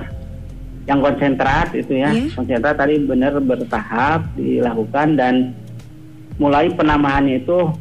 yang 0.84 1.00
konsentrat 1.00 1.72
itu 1.72 1.96
ya, 1.96 2.10
Iya. 2.10 2.28
konsentrat 2.34 2.76
tadi 2.76 2.98
benar 3.00 3.40
bertahap 3.40 4.26
dilakukan 4.34 5.16
dan 5.16 5.34
mulai 6.36 6.68
penambahannya 6.68 7.40
itu 7.40 7.72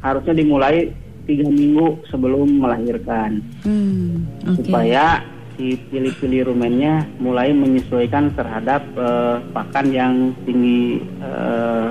harusnya 0.00 0.34
dimulai 0.34 0.92
tiga 1.24 1.48
minggu 1.48 2.04
sebelum 2.08 2.60
melahirkan 2.60 3.40
hmm, 3.64 4.08
oke. 4.44 4.64
supaya 4.64 5.24
si 5.54 5.78
pilih-pilih 5.90 6.50
rumennya 6.50 7.06
mulai 7.22 7.54
menyesuaikan 7.54 8.34
terhadap 8.34 8.82
eh, 8.94 9.36
pakan 9.54 9.86
yang 9.90 10.14
tinggi 10.42 11.02
eh, 11.22 11.88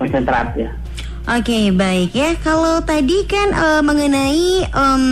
konsentrat 0.00 0.56
ya. 0.56 0.70
Oke 1.24 1.72
baik 1.72 2.12
ya 2.12 2.36
kalau 2.44 2.84
tadi 2.84 3.24
kan 3.24 3.48
eh, 3.48 3.80
mengenai 3.80 4.68
em, 4.68 5.04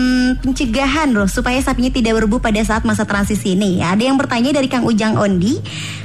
pencegahan 0.44 1.08
loh 1.08 1.24
supaya 1.24 1.56
sapinya 1.64 1.88
tidak 1.88 2.20
berbuh 2.20 2.36
pada 2.36 2.60
saat 2.60 2.84
masa 2.84 3.08
transisi 3.08 3.56
ini 3.56 3.80
ya 3.80 3.96
ada 3.96 4.04
yang 4.04 4.20
bertanya 4.20 4.52
dari 4.52 4.68
Kang 4.68 4.84
Ujang 4.84 5.16
Ondi 5.16 5.56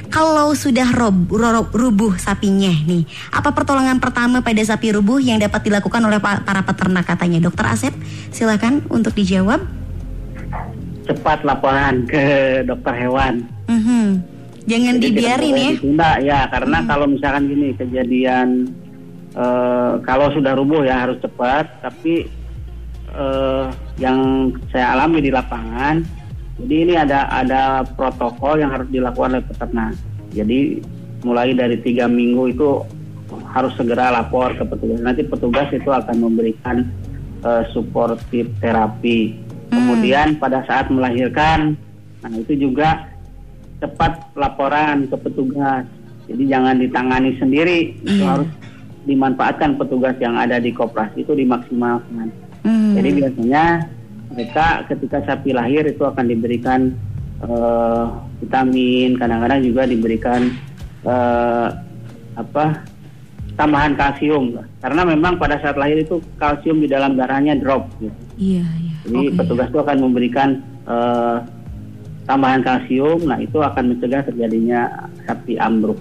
kalau 0.08 0.52
sudah 0.52 0.88
rob, 0.96 1.28
ro- 1.28 1.68
rubuh 1.70 2.16
sapinya 2.16 2.72
nih 2.72 3.04
apa 3.28 3.52
pertolongan 3.52 4.00
pertama 4.00 4.40
pada 4.40 4.60
sapi 4.60 4.92
rubuh 4.92 5.20
yang 5.20 5.36
dapat 5.36 5.64
dilakukan 5.64 6.00
oleh 6.00 6.16
pa- 6.18 6.40
para 6.42 6.64
peternak 6.64 7.04
katanya 7.04 7.44
Dokter 7.44 7.68
Asep 7.68 7.94
silakan 8.32 8.84
untuk 8.88 9.12
dijawab. 9.12 9.60
Cepat 11.04 11.40
laporan 11.40 12.04
ke 12.04 12.20
dokter 12.64 12.92
hewan. 12.92 13.44
Mhm. 13.64 14.20
Jangan 14.68 14.94
Jadi 15.00 15.04
dibiarin 15.08 15.54
ya. 15.56 15.70
Ditunda 15.72 16.10
ya, 16.20 16.40
karena 16.52 16.78
kalau 16.84 17.08
misalkan 17.08 17.48
gini 17.48 17.72
kejadian 17.72 18.68
eh, 19.32 19.92
kalau 20.04 20.28
sudah 20.36 20.52
rubuh 20.52 20.84
ya 20.84 21.08
harus 21.08 21.16
cepat. 21.24 21.80
Tapi 21.80 22.28
eh, 23.08 23.64
yang 23.96 24.52
saya 24.68 24.92
alami 24.92 25.24
di 25.24 25.32
lapangan, 25.32 26.04
jadi 26.58 26.74
ini 26.74 26.94
ada 26.98 27.30
ada 27.30 27.86
protokol 27.86 28.58
yang 28.58 28.74
harus 28.74 28.90
dilakukan 28.90 29.38
oleh 29.38 29.46
peternak. 29.46 29.94
Jadi 30.34 30.82
mulai 31.22 31.54
dari 31.54 31.78
tiga 31.82 32.10
minggu 32.10 32.50
itu 32.50 32.82
harus 33.54 33.72
segera 33.78 34.10
lapor 34.10 34.58
ke 34.58 34.66
petugas. 34.66 34.98
Nanti 34.98 35.22
petugas 35.22 35.70
itu 35.70 35.86
akan 35.86 36.16
memberikan 36.18 36.82
eh, 37.46 37.62
supportive 37.70 38.50
terapi. 38.58 39.38
Kemudian 39.68 40.40
pada 40.40 40.64
saat 40.64 40.88
melahirkan, 40.88 41.76
nah 42.24 42.32
itu 42.34 42.56
juga 42.56 43.06
cepat 43.78 44.32
laporan 44.34 45.06
ke 45.06 45.16
petugas. 45.20 45.84
Jadi 46.28 46.44
jangan 46.48 46.76
ditangani 46.80 47.36
sendiri, 47.36 47.94
itu 48.00 48.20
Iya. 48.20 48.26
harus 48.36 48.50
dimanfaatkan 49.04 49.76
petugas 49.80 50.16
yang 50.20 50.36
ada 50.36 50.60
di 50.60 50.72
koperasi 50.72 51.24
itu 51.24 51.32
dimaksimalkan. 51.36 52.28
Hmm. 52.64 52.92
Jadi 52.96 53.08
biasanya 53.16 53.64
mereka 54.32 54.84
ketika 54.88 55.24
sapi 55.24 55.56
lahir 55.56 55.84
itu 55.88 56.04
akan 56.04 56.24
diberikan 56.28 56.92
eh, 57.42 58.04
vitamin, 58.44 59.16
kadang-kadang 59.16 59.60
juga 59.64 59.82
diberikan 59.88 60.52
eh, 61.04 61.68
apa 62.38 62.86
tambahan 63.58 63.98
kalsium, 63.98 64.54
karena 64.78 65.02
memang 65.02 65.34
pada 65.34 65.58
saat 65.58 65.74
lahir 65.74 66.06
itu 66.06 66.22
kalsium 66.38 66.78
di 66.78 66.86
dalam 66.86 67.18
darahnya 67.18 67.58
drop. 67.58 67.90
Gitu. 67.98 68.14
Iya 68.38 68.66
iya. 68.78 68.94
Jadi 69.02 69.22
Oke. 69.30 69.36
petugas 69.42 69.68
itu 69.72 69.78
akan 69.82 69.98
memberikan 69.98 70.48
eh, 70.86 71.38
tambahan 72.28 72.62
kalsium, 72.62 73.24
nah 73.26 73.40
itu 73.40 73.58
akan 73.58 73.96
mencegah 73.96 74.22
terjadinya 74.28 75.10
sapi 75.26 75.58
ambruk. 75.58 75.98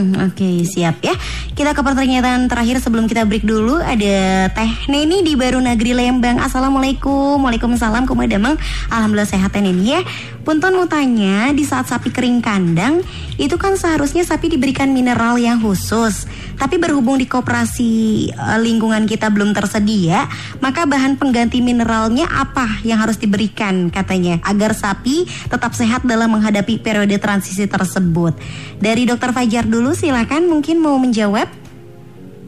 Hmm, 0.00 0.32
oke 0.32 0.64
siap 0.64 1.04
ya. 1.04 1.12
Kita 1.52 1.76
ke 1.76 1.84
pertanyaan 1.84 2.48
terakhir 2.48 2.80
sebelum 2.80 3.04
kita 3.04 3.28
break 3.28 3.44
dulu. 3.44 3.84
Ada 3.84 4.48
Teh 4.48 4.88
Neni 4.88 5.20
di 5.20 5.36
Baru 5.36 5.60
Nagri 5.60 5.92
Lembang. 5.92 6.40
Assalamualaikum. 6.40 7.36
Waalaikumsalam. 7.36 8.08
Kumaha 8.08 8.32
damang. 8.32 8.56
Alhamdulillah 8.88 9.28
sehat 9.28 9.52
Teh 9.52 9.60
Neni 9.60 9.92
ya. 9.92 10.00
Punten 10.40 10.72
mau 10.72 10.88
tanya, 10.88 11.52
di 11.52 11.68
saat 11.68 11.84
sapi 11.84 12.08
kering 12.08 12.40
kandang, 12.40 13.04
itu 13.36 13.60
kan 13.60 13.76
seharusnya 13.76 14.24
sapi 14.24 14.48
diberikan 14.48 14.88
mineral 14.88 15.36
yang 15.36 15.60
khusus. 15.60 16.24
Tapi 16.56 16.80
berhubung 16.80 17.20
di 17.20 17.28
koperasi 17.28 17.92
eh, 18.32 18.58
lingkungan 18.64 19.04
kita 19.04 19.28
belum 19.28 19.52
tersedia, 19.52 20.24
maka 20.64 20.88
bahan 20.88 21.20
pengganti 21.20 21.60
mineralnya 21.60 22.24
apa 22.24 22.80
yang 22.88 23.04
harus 23.04 23.20
diberikan 23.20 23.92
katanya 23.92 24.40
agar 24.48 24.72
sapi 24.72 25.28
tetap 25.52 25.76
sehat 25.76 26.08
dalam 26.08 26.32
menghadapi 26.32 26.80
periode 26.80 27.20
transisi 27.20 27.68
tersebut. 27.68 28.32
Dari 28.80 29.04
Dokter 29.04 29.36
Fajar 29.36 29.68
dulu 29.68 29.89
silakan 29.94 30.48
mungkin 30.50 30.82
mau 30.82 30.96
menjawab. 30.98 31.48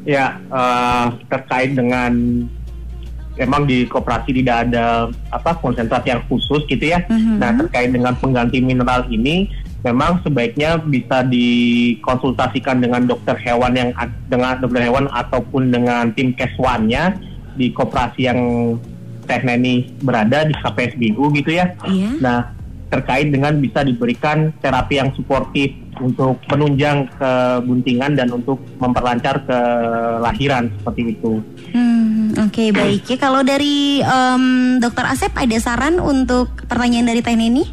Ya, 0.03 0.43
eh, 0.51 1.07
terkait 1.31 1.79
dengan 1.79 2.13
memang 3.39 3.65
di 3.65 3.89
koperasi 3.89 4.37
tidak 4.43 4.69
ada 4.69 5.09
apa 5.33 5.57
konsentrat 5.63 6.05
yang 6.05 6.21
khusus 6.29 6.67
gitu 6.69 6.93
ya. 6.93 7.01
Mhm. 7.09 7.39
Nah, 7.41 7.51
terkait 7.65 7.91
dengan 7.95 8.13
pengganti 8.19 8.61
mineral 8.61 9.09
ini 9.09 9.49
memang 9.83 10.23
sebaiknya 10.23 10.79
bisa 10.79 11.27
dikonsultasikan 11.27 12.79
dengan 12.79 13.09
dokter 13.09 13.35
hewan 13.41 13.75
yang 13.75 13.91
dengan 14.31 14.63
dokter 14.63 14.83
hewan 14.85 15.11
ataupun 15.11 15.75
dengan 15.75 16.13
tim 16.15 16.37
keswannya 16.37 17.19
di 17.59 17.73
koperasi 17.75 18.31
yang 18.31 18.41
Tekneni 19.23 19.87
berada 20.03 20.43
di 20.43 20.51
KPSBU 20.51 21.31
gitu 21.39 21.55
ya. 21.55 21.79
Iya. 21.87 22.11
Nah, 22.19 22.39
terkait 22.93 23.33
dengan 23.33 23.57
bisa 23.57 23.81
diberikan 23.81 24.53
terapi 24.61 25.01
yang 25.01 25.09
suportif 25.17 25.73
untuk 25.97 26.37
menunjang 26.53 27.09
kebuntingan 27.17 28.13
dan 28.21 28.29
untuk 28.29 28.61
memperlancar 28.77 29.41
kelahiran 29.49 30.69
seperti 30.77 31.17
itu. 31.17 31.41
Hmm, 31.73 32.37
oke 32.37 32.65
baik 32.77 33.09
ya. 33.09 33.17
Kalau 33.17 33.41
dari 33.41 34.05
em, 34.05 34.77
Dokter 34.77 35.09
Asep 35.09 35.33
ada 35.33 35.57
saran 35.57 35.97
untuk 35.97 36.53
pertanyaan 36.69 37.09
dari 37.09 37.25
Teh 37.25 37.33
Neni? 37.33 37.65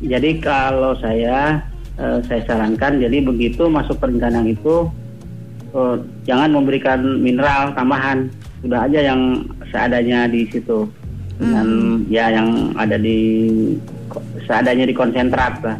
Jadi 0.00 0.40
kalau 0.40 0.96
saya 0.96 1.60
eh, 2.00 2.18
saya 2.24 2.40
sarankan, 2.48 3.04
jadi 3.04 3.20
begitu 3.20 3.68
masuk 3.68 4.00
perencanaan 4.00 4.48
itu 4.48 4.88
eh, 5.76 5.96
jangan 6.24 6.56
memberikan 6.56 7.04
mineral 7.20 7.76
tambahan, 7.76 8.32
sudah 8.64 8.88
aja 8.88 9.12
yang 9.12 9.44
seadanya 9.68 10.24
di 10.24 10.48
situ 10.48 10.88
dengan 11.42 11.66
ya 12.06 12.30
yang 12.30 12.70
ada 12.78 12.94
di 13.00 13.18
seadanya 14.46 14.84
di 14.88 14.94
konsentrat 14.96 15.54
lah. 15.62 15.76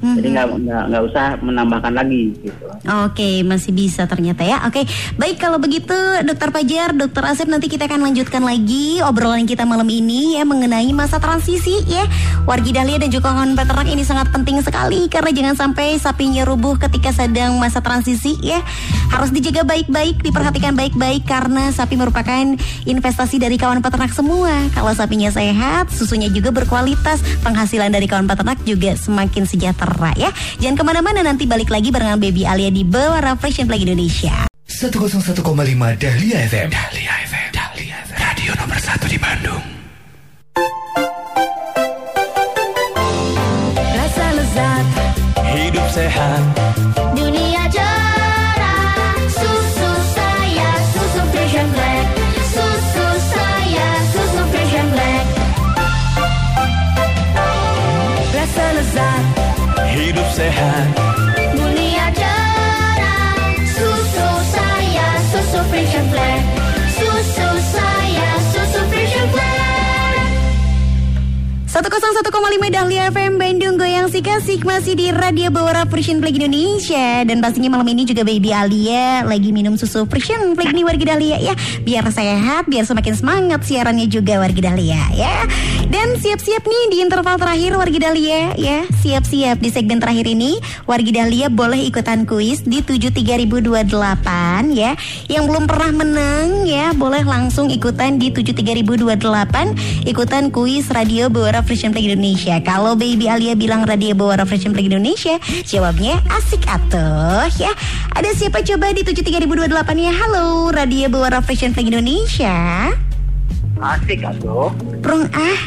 Jadi 0.00 0.32
nggak 0.32 0.46
nggak 0.64 0.84
nggak 0.88 1.02
usah 1.12 1.26
menambahkan 1.44 1.92
lagi 1.92 2.32
gitu. 2.40 2.64
Oke, 3.04 3.44
masih 3.44 3.76
bisa 3.76 4.08
ternyata 4.08 4.40
ya. 4.40 4.64
Oke, 4.64 4.88
baik 5.20 5.36
kalau 5.36 5.60
begitu 5.60 5.92
Dokter 6.24 6.48
Fajar, 6.48 6.96
Dokter 6.96 7.20
Asep 7.28 7.52
nanti 7.52 7.68
kita 7.68 7.84
akan 7.84 8.08
lanjutkan 8.08 8.40
lagi 8.40 9.04
obrolan 9.04 9.44
kita 9.44 9.68
malam 9.68 9.84
ini 9.92 10.40
ya 10.40 10.48
mengenai 10.48 10.88
masa 10.96 11.20
transisi 11.20 11.84
ya. 11.84 12.08
Wargi 12.48 12.72
Dahlia 12.72 12.96
dan 12.96 13.12
juga 13.12 13.28
kawan 13.28 13.52
peternak 13.52 13.92
ini 13.92 14.00
sangat 14.00 14.32
penting 14.32 14.64
sekali 14.64 15.04
karena 15.12 15.30
jangan 15.36 15.54
sampai 15.68 16.00
sapinya 16.00 16.48
rubuh 16.48 16.80
ketika 16.80 17.12
sedang 17.12 17.60
masa 17.60 17.84
transisi 17.84 18.40
ya. 18.40 18.64
Harus 19.12 19.28
dijaga 19.28 19.68
baik-baik, 19.68 20.24
diperhatikan 20.24 20.72
baik-baik 20.72 21.28
karena 21.28 21.68
sapi 21.76 22.00
merupakan 22.00 22.56
investasi 22.88 23.36
dari 23.36 23.60
kawan 23.60 23.84
peternak 23.84 24.16
semua. 24.16 24.64
Kalau 24.72 24.96
sapinya 24.96 25.28
sehat, 25.28 25.92
susunya 25.92 26.32
juga 26.32 26.48
berkualitas, 26.48 27.20
penghasilan 27.44 27.92
dari 27.92 28.08
kawan 28.08 28.24
peternak 28.24 28.56
juga 28.64 28.96
semakin 28.96 29.44
sejahtera 29.44 29.89
ya. 30.16 30.30
Jangan 30.58 30.76
ke 30.78 30.84
mana-mana 30.84 31.20
nanti 31.24 31.44
balik 31.46 31.70
lagi 31.70 31.90
barengan 31.90 32.20
Baby 32.20 32.46
Alia 32.46 32.70
di 32.70 32.86
Bawara 32.86 33.34
Fresh 33.34 33.62
and 33.62 33.68
Play 33.68 33.82
Indonesia. 33.82 34.46
101,5 34.70 35.42
Dahlia 35.98 36.38
FM. 36.46 36.68
Dahlia 36.70 37.12
FM. 37.26 37.48
Dahlia 37.50 37.96
FM. 38.06 38.16
Radio 38.16 38.50
nomor 38.56 38.78
1 38.78 39.10
di 39.10 39.18
Bandung. 39.18 39.62
Rasa 43.76 44.26
lezat 44.38 44.86
Hidup 45.50 45.88
sehat. 45.90 46.69
101,5 71.80 72.68
Dahlia 72.68 73.08
FM 73.08 73.40
Bandung 73.40 73.80
Goyang 73.80 73.89
si 74.08 74.24
kasih 74.24 74.64
masih 74.64 74.96
di 74.96 75.12
Radio 75.12 75.52
Bawara 75.52 75.84
Persian 75.84 76.24
Flag 76.24 76.32
Indonesia. 76.32 77.20
Dan 77.28 77.44
pastinya 77.44 77.76
malam 77.76 77.84
ini 77.92 78.08
juga 78.08 78.24
Baby 78.24 78.48
Alia 78.48 79.26
lagi 79.28 79.52
minum 79.52 79.76
susu 79.76 80.08
Persian 80.08 80.56
Flag 80.56 80.72
nih 80.72 80.86
warga 80.88 81.04
Dahlia 81.12 81.36
ya. 81.36 81.52
Biar 81.84 82.08
sehat, 82.08 82.64
biar 82.70 82.88
semakin 82.88 83.12
semangat 83.12 83.60
siarannya 83.68 84.08
juga 84.08 84.40
warga 84.40 84.72
Dahlia 84.72 85.04
ya. 85.12 85.44
Dan 85.92 86.16
siap-siap 86.16 86.64
nih 86.64 86.84
di 86.94 86.96
interval 87.04 87.36
terakhir 87.36 87.76
warga 87.76 87.98
Dahlia 88.08 88.56
ya. 88.56 88.88
Siap-siap 88.88 89.60
di 89.60 89.68
segmen 89.68 90.00
terakhir 90.00 90.24
ini 90.24 90.56
Warga 90.88 91.10
Dahlia 91.10 91.50
boleh 91.50 91.82
ikutan 91.84 92.24
kuis 92.24 92.62
di 92.62 92.80
73028 92.80 94.70
ya. 94.70 94.94
Yang 95.26 95.44
belum 95.50 95.64
pernah 95.66 95.90
menang 95.92 96.64
ya 96.64 96.94
boleh 96.94 97.26
langsung 97.26 97.68
ikutan 97.68 98.16
di 98.22 98.32
73028 98.32 100.06
Ikutan 100.06 100.54
kuis 100.54 100.88
Radio 100.94 101.26
Bawara 101.26 101.60
Fresh 101.60 101.90
Flag 101.90 102.06
Indonesia. 102.06 102.56
Kalau 102.62 102.94
Baby 102.94 103.26
Alia 103.26 103.58
bilang 103.58 103.82
Radio 103.90 104.14
Bawara 104.14 104.46
Fresh 104.46 104.70
Flag 104.70 104.86
Indonesia 104.86 105.42
Jawabnya 105.66 106.22
asik 106.30 106.62
atuh 106.70 107.50
ya 107.58 107.74
Ada 108.14 108.30
siapa 108.38 108.62
coba 108.62 108.94
di 108.94 109.02
73028 109.02 109.66
ya 109.98 110.12
Halo 110.14 110.70
Radio 110.70 111.10
Bawara 111.10 111.42
Fresh 111.42 111.66
Flag 111.74 111.90
Indonesia 111.90 112.94
Asik 113.80 114.22
atuh. 114.22 114.70
Prung 115.02 115.26
ah 115.34 115.60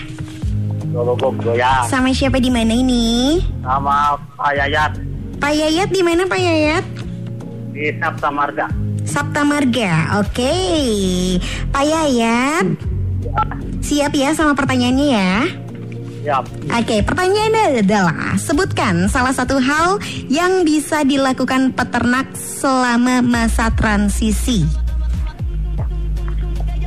goyang. 1.41 1.89
sama 1.89 2.13
siapa 2.13 2.37
di 2.37 2.53
mana 2.53 2.71
ini? 2.77 3.41
Sama 3.65 4.13
Pak 4.37 4.53
Yayat 4.53 4.91
Pak 5.41 5.51
Yayat 5.51 5.89
di 5.89 6.01
mana 6.05 6.29
Pak 6.29 6.37
Yayat? 6.37 6.85
di 7.73 7.89
Sabta 7.97 8.29
Marga. 8.29 8.69
Sabta 9.03 9.41
Marga, 9.43 10.21
oke. 10.21 10.55
Pak 11.73 11.83
Yayat, 11.83 12.65
siap 13.83 14.13
ya 14.15 14.31
sama 14.31 14.53
pertanyaannya 14.55 15.07
ya? 15.09 15.33
Oke, 16.71 17.03
pertanyaannya 17.03 17.83
adalah 17.83 18.39
sebutkan 18.39 19.11
salah 19.11 19.35
satu 19.35 19.59
hal 19.59 19.99
yang 20.31 20.63
bisa 20.63 21.03
dilakukan 21.03 21.75
peternak 21.75 22.31
selama 22.33 23.19
masa 23.19 23.67
transisi. 23.75 24.63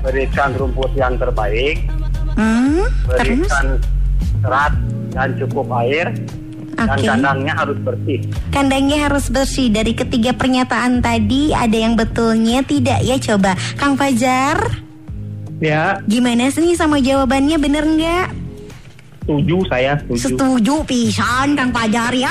Berikan 0.00 0.56
rumput 0.56 0.88
yang 0.96 1.20
terbaik, 1.20 1.84
Hmm, 2.32 2.88
terus? 3.18 3.44
berikan 3.44 3.66
serat 4.40 4.72
dan 5.12 5.28
cukup 5.36 5.66
air, 5.84 6.16
dan 6.72 6.88
Oke. 6.96 7.04
kandangnya 7.04 7.52
harus 7.52 7.78
bersih. 7.84 8.18
Kandangnya 8.48 8.98
harus 9.04 9.26
bersih. 9.28 9.68
Dari 9.68 9.92
ketiga 9.92 10.32
pernyataan 10.32 11.04
tadi 11.04 11.52
ada 11.52 11.76
yang 11.76 11.92
betulnya 11.92 12.64
tidak 12.64 13.04
ya 13.04 13.20
coba. 13.20 13.52
Kang 13.76 14.00
Fajar, 14.00 14.84
Ya, 15.56 16.04
gimana 16.04 16.52
sih 16.52 16.76
sama 16.76 17.00
jawabannya 17.00 17.56
bener 17.56 17.84
nggak? 17.88 18.28
Setuju 19.26 19.58
saya, 19.66 19.98
setuju. 19.98 20.22
Setuju 20.22 20.74
pisan 20.86 21.58
Kang 21.58 21.74
Fajar 21.74 22.14
ya. 22.14 22.30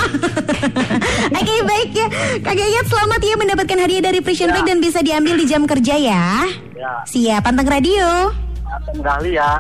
Oke 1.44 1.56
baik 1.62 1.92
ya. 1.92 2.08
Kang 2.40 2.56
Yayat 2.56 2.88
selamat 2.88 3.20
ya 3.20 3.36
mendapatkan 3.36 3.78
hadiah 3.78 4.04
dari 4.08 4.24
Frisian 4.24 4.56
Bag 4.56 4.64
dan 4.64 4.80
bisa 4.80 5.04
diambil 5.04 5.36
di 5.36 5.44
jam 5.44 5.68
kerja 5.68 6.00
ya. 6.00 6.48
Ya, 6.72 6.92
Siap 7.04 7.44
panteng 7.44 7.68
radio. 7.68 8.32
Ateng 8.66 9.04
Dahlia, 9.04 9.60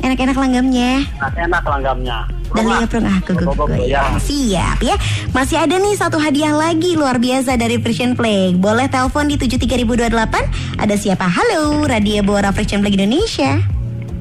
Enak-enak 0.00 0.32
langgamnya. 0.32 1.04
enak 1.36 1.64
langgamnya. 1.66 2.18
Dahlia 2.50 2.86
prung 2.86 3.06
ah 3.06 3.18
gugup 3.22 3.52
Gogok 3.52 3.68
goyang. 3.74 4.16
Siap 4.18 4.78
ya. 4.80 4.96
Masih 5.30 5.58
ada 5.58 5.74
nih 5.74 5.94
satu 5.94 6.22
hadiah 6.22 6.54
lagi 6.54 6.94
luar 6.94 7.18
biasa 7.18 7.58
dari 7.58 7.82
Frisian 7.82 8.14
Flag. 8.14 8.58
Boleh 8.58 8.86
telepon 8.86 9.26
di 9.26 9.34
73028. 9.34 10.78
Ada 10.78 10.94
siapa? 10.94 11.26
Halo, 11.26 11.82
Radio 11.84 12.22
Bora 12.22 12.50
Frisian 12.50 12.80
Flag 12.80 12.94
Indonesia. 12.94 13.79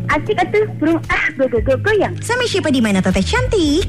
Asik 0.09 0.41
atuh 0.41 0.65
burung 0.81 1.01
ah 1.13 1.25
go-go-go 1.37 1.77
goyang. 1.85 2.17
Sama 2.25 2.49
siapa 2.49 2.73
di 2.73 2.81
mana 2.81 2.97
Teteh 2.97 3.21
cantik? 3.21 3.85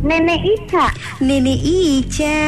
Nenek 0.00 0.40
Ica. 0.40 0.88
Nenek 1.20 1.60
Ica. 1.60 2.40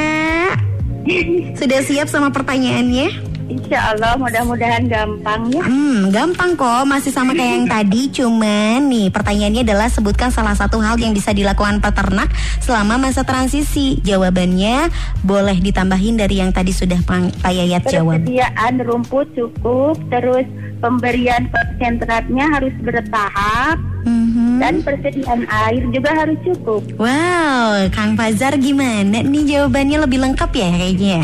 Sudah 1.61 1.81
siap 1.85 2.09
sama 2.09 2.33
pertanyaannya? 2.33 3.32
Insya 3.51 3.93
Allah 3.93 4.15
mudah-mudahan 4.15 4.87
gampang 4.87 5.51
ya. 5.51 5.63
Hmm, 5.65 6.09
gampang 6.15 6.55
kok, 6.55 6.87
masih 6.87 7.11
sama 7.11 7.35
kayak 7.35 7.53
yang 7.53 7.67
tadi, 7.67 8.03
cuman 8.09 8.87
nih 8.87 9.11
pertanyaannya 9.11 9.63
adalah 9.67 9.89
sebutkan 9.91 10.31
salah 10.31 10.55
satu 10.55 10.79
hal 10.79 10.95
yang 10.97 11.11
bisa 11.11 11.35
dilakukan 11.35 11.83
peternak 11.83 12.31
selama 12.63 12.99
masa 12.99 13.27
transisi. 13.27 13.99
Jawabannya 14.01 14.89
boleh 15.27 15.59
ditambahin 15.59 16.17
dari 16.17 16.39
yang 16.39 16.55
tadi 16.55 16.71
sudah 16.71 17.03
Pak 17.03 17.43
Yayat 17.43 17.89
jawab. 17.91 18.23
Persediaan 18.23 18.75
rumput 18.85 19.27
cukup, 19.35 19.99
terus 20.09 20.47
pemberian 20.79 21.47
konsentratnya 21.51 22.47
harus 22.51 22.75
bertahap 22.83 23.79
Mhm. 24.03 24.59
dan 24.59 24.75
persediaan 24.83 25.47
air 25.47 25.83
juga 25.95 26.11
harus 26.11 26.39
cukup. 26.43 26.83
Wow, 26.99 27.87
Kang 27.95 28.19
Fazar 28.19 28.59
gimana 28.59 29.23
nih 29.23 29.45
jawabannya 29.47 29.99
lebih 30.03 30.19
lengkap 30.23 30.51
ya 30.51 30.69
kayaknya? 30.75 31.23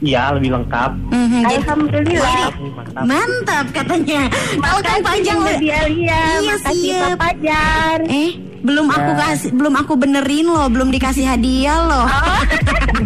Iya, 0.00 0.32
lebih 0.32 0.50
lengkap. 0.50 0.90
Mhm, 1.12 1.40
jadi- 1.44 1.56
Alhamdulillah. 1.60 2.48
Mantap. 2.72 3.02
Mantap 3.04 3.66
katanya. 3.70 4.20
Kalau 4.56 4.80
Kang 4.80 5.02
Pajang 5.02 5.38
Makasih 5.38 5.60
Mbak 5.60 5.76
Alia, 5.76 5.80
Iya, 5.86 6.20
makasih 6.40 6.80
siap. 6.80 7.00
Pak 7.02 7.16
Fajar. 7.20 7.98
Eh, 8.08 8.30
belum 8.60 8.86
aku 8.88 9.12
kasih 9.14 9.50
belum 9.52 9.74
aku 9.74 9.92
benerin 9.94 10.46
loh, 10.46 10.68
belum 10.68 10.88
dikasih 10.88 11.24
hadiah 11.26 11.80
loh. 11.82 12.06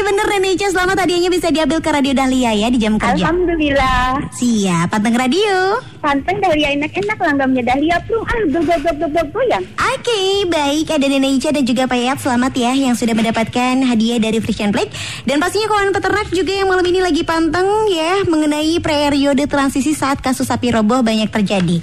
Tapi 0.00 0.16
bener 0.16 0.32
Neneca 0.32 0.64
selamat 0.72 0.96
hadiahnya 1.04 1.28
bisa 1.28 1.52
diambil 1.52 1.84
ke 1.84 1.92
Radio 1.92 2.16
Dahlia 2.16 2.56
ya 2.56 2.72
di 2.72 2.80
jam 2.80 2.96
kerja. 2.96 3.20
Alhamdulillah. 3.20 4.32
Siap, 4.32 4.88
panteng 4.88 5.12
radio. 5.12 5.76
Panteng 6.00 6.40
Dahlia 6.40 6.72
enak-enak 6.72 7.20
langgamnya 7.20 7.68
Dahlia 7.68 8.00
plung 8.08 8.24
ah 8.24 8.40
go-go-go-go 8.48 9.22
goyang. 9.28 9.60
Oke, 9.76 10.48
baik 10.48 10.88
ada 10.88 11.04
Neneca 11.04 11.52
dan 11.52 11.68
juga 11.68 11.84
Pak 11.84 12.00
Yayat 12.00 12.16
selamat 12.16 12.52
ya 12.56 12.72
yang 12.72 12.96
sudah 12.96 13.12
mendapatkan 13.12 13.76
hadiah 13.84 14.16
dari 14.16 14.40
Frisian 14.40 14.72
Plate 14.72 14.88
dan 15.28 15.36
pastinya 15.36 15.68
kawan 15.68 15.92
peternak 15.92 16.32
juga 16.32 16.52
yang 16.56 16.72
malam 16.72 16.86
ini 16.88 17.04
lagi 17.04 17.20
panteng 17.20 17.68
ya 17.92 18.24
mengenai 18.24 18.80
periode 18.80 19.44
transisi 19.52 19.92
saat 19.92 20.24
kasus 20.24 20.48
sapi 20.48 20.72
roboh 20.72 21.04
banyak 21.04 21.28
terjadi. 21.28 21.76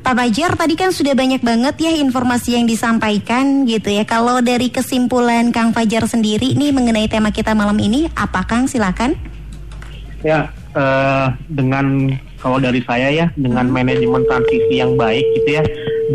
Pak 0.00 0.16
Bajar 0.16 0.56
tadi 0.56 0.80
kan 0.80 0.96
sudah 0.96 1.12
banyak 1.12 1.44
banget 1.44 1.76
ya 1.76 1.92
informasi 1.92 2.56
yang 2.56 2.64
disampaikan 2.64 3.68
gitu 3.68 3.92
ya. 3.92 4.08
Kalau 4.08 4.40
dari 4.40 4.72
kesimpulan 4.72 5.52
Kang 5.52 5.76
Fajar 5.76 6.08
sendiri 6.08 6.56
nih 6.56 6.72
mengenai 6.72 7.04
tema 7.04 7.28
kita 7.28 7.52
malam 7.52 7.76
ini, 7.76 8.08
apa 8.16 8.40
Kang? 8.48 8.64
Silakan. 8.64 9.12
Ya, 10.24 10.48
eh, 10.72 11.26
dengan 11.52 12.16
kalau 12.40 12.56
dari 12.56 12.80
saya 12.88 13.12
ya, 13.12 13.26
dengan 13.36 13.68
manajemen 13.68 14.24
transisi 14.24 14.80
yang 14.80 14.96
baik 14.96 15.24
gitu 15.36 15.60
ya, 15.60 15.64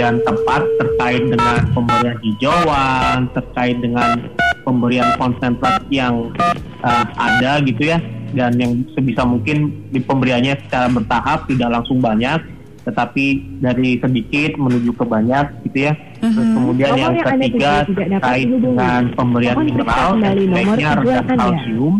dan 0.01 0.17
tepat 0.25 0.65
terkait 0.81 1.21
dengan 1.29 1.61
pemberian 1.77 2.17
hijauan, 2.25 3.29
terkait 3.37 3.77
dengan 3.85 4.17
pemberian 4.65 5.13
konsentrat 5.21 5.85
yang 5.93 6.33
eh, 6.81 7.05
ada 7.21 7.61
gitu 7.61 7.93
ya, 7.93 8.01
dan 8.33 8.57
yang 8.57 8.81
sebisa 8.97 9.21
mungkin 9.21 9.77
di 9.93 10.01
pemberiannya 10.01 10.57
secara 10.65 10.89
bertahap, 10.89 11.45
tidak 11.45 11.69
langsung 11.69 12.01
banyak, 12.01 12.54
tetapi 12.85 13.57
dari 13.65 13.97
sedikit 13.97 14.61
menuju 14.61 14.93
ke 14.93 15.03
banyak 15.03 15.45
gitu 15.67 15.89
ya. 15.89 15.93
Terus 16.21 16.49
kemudian 16.53 16.89
Nomor 16.93 17.01
yang 17.01 17.13
yang 17.17 17.29
ketiga 17.41 17.71
terkait 17.89 18.47
dengan 18.47 19.01
pemberian 19.17 19.55
mineral, 19.57 20.09
sebaiknya 20.21 20.89
rendah 21.01 21.23
kalsium. 21.33 21.95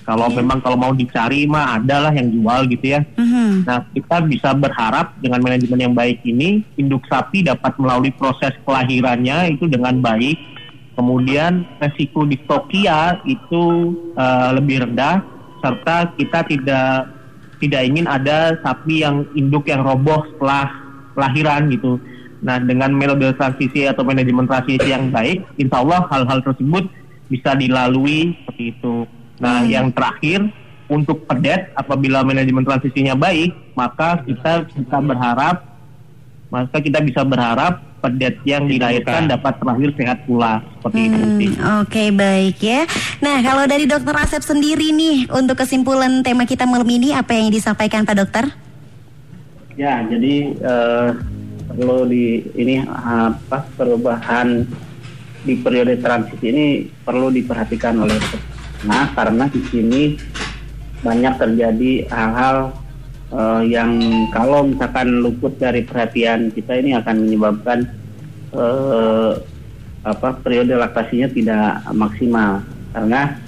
Kalau 0.00 0.26
memang 0.32 0.58
kalau 0.64 0.76
mau 0.80 0.92
dicari 0.92 1.46
mah 1.46 1.78
ada 1.78 2.08
lah 2.08 2.12
yang 2.12 2.28
jual 2.34 2.60
gitu 2.68 2.98
ya. 2.98 3.00
Mhm. 3.16 3.64
Nah 3.64 3.84
kita 3.96 4.16
bisa 4.28 4.50
berharap 4.52 5.16
dengan 5.22 5.40
manajemen 5.40 5.80
yang 5.80 5.94
baik 5.94 6.20
ini 6.26 6.66
induk 6.76 7.04
sapi 7.08 7.46
dapat 7.46 7.76
melalui 7.80 8.12
proses 8.12 8.52
kelahirannya 8.64 9.56
itu 9.56 9.70
dengan 9.70 10.02
baik. 10.02 10.36
Kemudian 10.98 11.64
resiko 11.80 12.28
diftokia 12.28 13.24
itu 13.24 13.64
eh, 14.18 14.50
lebih 14.52 14.84
rendah 14.84 15.24
serta 15.62 16.12
kita 16.16 16.44
tidak 16.48 17.19
tidak 17.60 17.82
ingin 17.84 18.08
ada 18.08 18.56
sapi 18.64 19.04
yang 19.04 19.28
induk 19.36 19.68
yang 19.68 19.84
roboh 19.84 20.24
setelah 20.34 20.72
lahiran 21.14 21.68
gitu. 21.68 22.00
Nah 22.40 22.56
dengan 22.56 22.96
metode 22.96 23.36
transisi 23.36 23.84
atau 23.84 24.00
manajemen 24.00 24.48
transisi 24.48 24.88
yang 24.88 25.12
baik, 25.12 25.44
insya 25.60 25.84
Allah 25.84 26.08
hal-hal 26.08 26.40
tersebut 26.40 26.88
bisa 27.28 27.52
dilalui 27.54 28.32
seperti 28.42 28.64
itu. 28.72 29.04
Nah 29.38 29.62
yang 29.68 29.92
terakhir 29.92 30.48
untuk 30.88 31.28
pedet 31.28 31.70
apabila 31.76 32.24
manajemen 32.24 32.64
transisinya 32.64 33.14
baik, 33.14 33.52
maka 33.76 34.24
kita 34.24 34.66
bisa 34.66 34.98
berharap, 34.98 35.56
maka 36.48 36.76
kita 36.80 36.98
bisa 37.04 37.22
berharap 37.22 37.89
pedet 38.00 38.40
yang 38.48 38.64
dilahirkan 38.64 39.28
dapat 39.28 39.60
terlahir 39.60 39.90
sehat 39.94 40.18
pula 40.24 40.64
seperti 40.80 40.98
itu. 41.06 41.18
Hmm, 41.20 41.36
sih. 41.36 41.50
Oke 41.84 42.04
baik 42.10 42.58
ya. 42.58 42.80
Nah 43.20 43.44
kalau 43.44 43.64
dari 43.68 43.84
Dokter 43.84 44.16
Asep 44.16 44.42
sendiri 44.42 44.90
nih 44.90 45.28
untuk 45.30 45.60
kesimpulan 45.60 46.24
tema 46.24 46.48
kita 46.48 46.64
malam 46.64 46.88
ini 46.88 47.12
apa 47.12 47.36
yang 47.36 47.52
disampaikan 47.52 48.08
Pak 48.08 48.16
Dokter? 48.16 48.44
Ya, 49.78 50.04
jadi 50.04 50.52
eh, 50.60 51.08
perlu 51.70 52.04
di 52.04 52.44
ini 52.58 52.82
apa 52.84 53.64
perubahan 53.78 54.66
di 55.40 55.56
periode 55.56 55.96
transisi 56.02 56.52
ini 56.52 56.66
perlu 57.00 57.32
diperhatikan 57.32 57.96
oleh 57.96 58.20
nah 58.84 59.08
karena 59.12 59.48
di 59.48 59.60
sini 59.68 60.02
banyak 61.00 61.36
terjadi 61.40 62.08
hal-hal 62.12 62.76
eh, 63.32 63.62
yang 63.70 63.98
kalau 64.34 64.66
misalkan 64.66 65.22
luput 65.22 65.54
dari 65.58 65.82
perhatian 65.86 66.50
kita 66.54 66.78
ini 66.78 66.94
akan 66.98 67.16
menyebabkan 67.26 67.78
eh, 68.54 69.32
apa 70.00 70.28
periode 70.40 70.74
laktasinya 70.76 71.28
tidak 71.28 71.84
maksimal. 71.92 72.64
Karena 72.90 73.38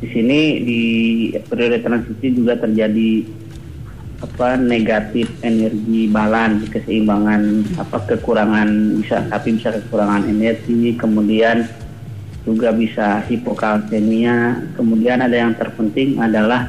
di 0.00 0.08
sini 0.08 0.40
di 0.64 0.82
periode 1.44 1.84
transisi 1.84 2.32
juga 2.32 2.56
terjadi 2.56 3.40
apa 4.20 4.60
negatif 4.60 5.32
energi 5.40 6.04
balan 6.12 6.68
keseimbangan 6.68 7.64
apa 7.80 8.04
kekurangan 8.04 9.00
bisa 9.00 9.24
tapi 9.32 9.56
bisa 9.56 9.72
kekurangan 9.80 10.28
energi 10.28 10.92
kemudian 11.00 11.64
juga 12.44 12.72
bisa 12.72 13.24
hipokalsemia 13.28 14.60
kemudian 14.76 15.24
ada 15.24 15.36
yang 15.36 15.56
terpenting 15.56 16.20
adalah 16.20 16.68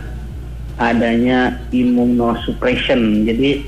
adanya 0.79 1.59
immunosuppression 1.71 3.27
jadi 3.27 3.63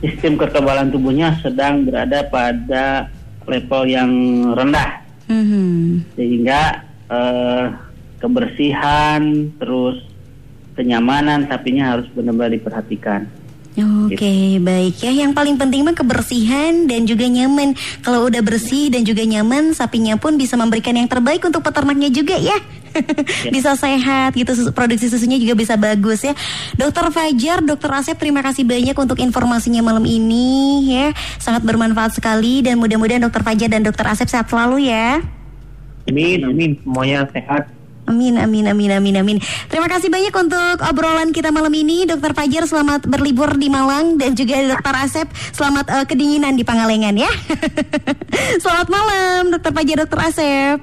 sistem 0.00 0.38
kekebalan 0.38 0.90
tubuhnya 0.94 1.34
sedang 1.42 1.82
berada 1.86 2.26
pada 2.30 3.10
level 3.46 3.82
yang 3.90 4.10
rendah 4.54 5.02
Mhm. 5.28 6.16
sehingga 6.16 6.88
eh, 7.08 7.64
kebersihan 8.20 9.52
terus 9.56 10.04
kenyamanan 10.76 11.48
sapinya 11.48 11.96
harus 11.96 12.06
benar-benar 12.12 12.52
diperhatikan. 12.54 13.26
Oke, 13.78 14.58
baik 14.58 15.06
ya. 15.06 15.14
Yang 15.14 15.38
paling 15.38 15.54
penting 15.54 15.86
mah 15.86 15.94
kebersihan 15.94 16.90
dan 16.90 17.06
juga 17.06 17.30
nyaman. 17.30 17.78
Kalau 18.02 18.26
udah 18.26 18.42
bersih 18.42 18.90
dan 18.90 19.06
juga 19.06 19.22
nyaman, 19.22 19.70
sapinya 19.70 20.18
pun 20.18 20.34
bisa 20.34 20.58
memberikan 20.58 20.98
yang 20.98 21.06
terbaik 21.06 21.46
untuk 21.46 21.62
peternaknya 21.62 22.10
juga 22.10 22.34
ya. 22.34 22.58
bisa 23.54 23.78
sehat 23.78 24.34
gitu, 24.34 24.50
susu- 24.58 24.74
produksi 24.74 25.06
susunya 25.06 25.38
juga 25.38 25.54
bisa 25.54 25.78
bagus 25.78 26.26
ya. 26.26 26.34
Dokter 26.74 27.06
Fajar, 27.14 27.62
Dokter 27.62 27.90
Asep, 27.94 28.18
terima 28.18 28.42
kasih 28.42 28.66
banyak 28.66 28.96
untuk 28.98 29.22
informasinya 29.22 29.78
malam 29.86 30.02
ini 30.02 30.90
ya. 30.98 31.14
Sangat 31.38 31.62
bermanfaat 31.62 32.18
sekali 32.18 32.66
dan 32.66 32.82
mudah-mudahan 32.82 33.22
Dokter 33.22 33.46
Fajar 33.46 33.70
dan 33.70 33.86
Dokter 33.86 34.10
Asep 34.10 34.26
sehat 34.26 34.50
selalu 34.50 34.90
ya. 34.90 35.22
Amin, 36.10 36.42
amin. 36.42 36.74
Semuanya 36.82 37.30
sehat. 37.30 37.77
Amin, 38.08 38.40
amin, 38.40 38.64
amin, 38.72 38.90
amin, 38.96 39.14
amin. 39.20 39.38
Terima 39.68 39.84
kasih 39.84 40.08
banyak 40.08 40.32
untuk 40.32 40.80
obrolan 40.80 41.28
kita 41.28 41.52
malam 41.52 41.68
ini, 41.76 42.08
Dokter 42.08 42.32
Fajar. 42.32 42.64
Selamat 42.64 43.04
berlibur 43.04 43.52
di 43.60 43.68
Malang 43.68 44.16
dan 44.16 44.32
juga 44.32 44.64
Dokter 44.64 44.96
Asep. 44.96 45.28
Selamat 45.52 45.84
eh, 45.92 46.04
kedinginan 46.08 46.56
di 46.56 46.64
Pangalengan 46.64 47.12
ya. 47.12 47.28
selamat 48.64 48.88
malam, 48.88 49.52
Dokter 49.52 49.76
Fajar, 49.76 49.96
Dokter 50.00 50.20
Asep. 50.24 50.78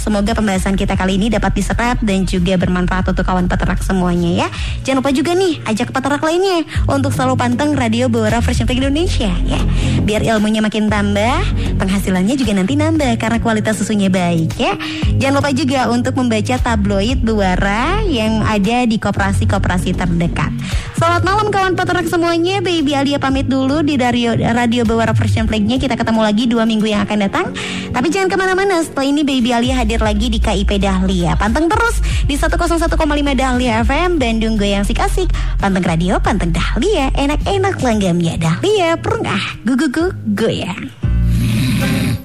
Semoga 0.00 0.32
pembahasan 0.32 0.80
kita 0.80 0.96
kali 0.96 1.20
ini 1.20 1.28
dapat 1.28 1.52
diserap 1.52 2.00
dan 2.00 2.24
juga 2.24 2.56
bermanfaat 2.56 3.12
untuk 3.12 3.20
kawan 3.20 3.46
peternak 3.52 3.84
semuanya 3.84 4.46
ya. 4.46 4.48
Jangan 4.82 5.04
lupa 5.04 5.12
juga 5.12 5.36
nih 5.36 5.60
ajak 5.68 5.92
peternak 5.92 6.24
lainnya 6.24 6.64
untuk 6.88 7.12
selalu 7.12 7.36
panteng 7.36 7.76
Radio 7.76 8.08
Buara 8.08 8.40
Flag 8.40 8.64
Indonesia 8.64 9.28
ya. 9.44 9.60
Biar 10.00 10.24
ilmunya 10.40 10.64
makin 10.64 10.88
tambah, 10.88 11.36
penghasilannya 11.76 12.32
juga 12.32 12.56
nanti 12.56 12.72
nambah 12.72 13.20
karena 13.20 13.44
kualitas 13.44 13.76
susunya 13.76 14.08
baik 14.08 14.56
ya. 14.56 14.72
Jangan 15.20 15.36
lupa 15.36 15.52
juga 15.52 15.92
untuk 15.92 16.16
membaca 16.16 16.56
tabloid 16.56 17.20
Buara 17.20 18.00
yang 18.08 18.40
ada 18.40 18.88
di 18.88 18.96
koperasi-koperasi 18.96 19.92
terdekat. 20.00 20.48
Selamat 20.96 21.24
malam 21.24 21.48
kawan 21.48 21.76
peternak 21.76 22.08
semuanya. 22.12 22.60
Baby 22.60 22.92
Alia 22.92 23.16
pamit 23.20 23.48
dulu 23.48 23.80
di 23.80 24.00
Radio 24.00 24.36
Radio 24.36 24.84
Buara 24.88 25.16
Version 25.16 25.48
Flag-nya. 25.48 25.80
Kita 25.80 25.96
ketemu 25.96 26.20
lagi 26.24 26.44
dua 26.44 26.64
minggu 26.68 26.88
yang 26.88 27.04
akan 27.08 27.24
datang. 27.24 27.52
Tapi 27.92 28.12
jangan 28.12 28.28
ke 28.28 28.36
mana-mana. 28.36 28.84
Setelah 28.84 29.08
ini 29.08 29.24
Baby 29.24 29.52
Alia 29.52 29.80
hadir 29.80 30.00
lagi 30.00 30.28
di 30.28 30.36
KIP 30.36 30.76
Dahlia. 30.76 31.40
Panteng 31.40 31.72
terus 31.72 32.04
di 32.28 32.36
101,5 32.36 32.96
Dahlia 33.32 33.80
FM 33.80 34.20
Bandung 34.20 34.60
Goyang 34.60 34.84
Sik 34.84 35.00
Asik. 35.00 35.32
Panteng 35.56 35.88
radio, 35.88 36.20
panteng 36.20 36.52
Dahlia. 36.52 37.08
Enak-enak 37.16 37.80
langgamnya 37.80 38.36
Dahlia. 38.36 39.00
Perung 39.00 39.24
ah, 39.24 39.56
gugu-gu 39.64 40.12
goyang. 40.34 40.90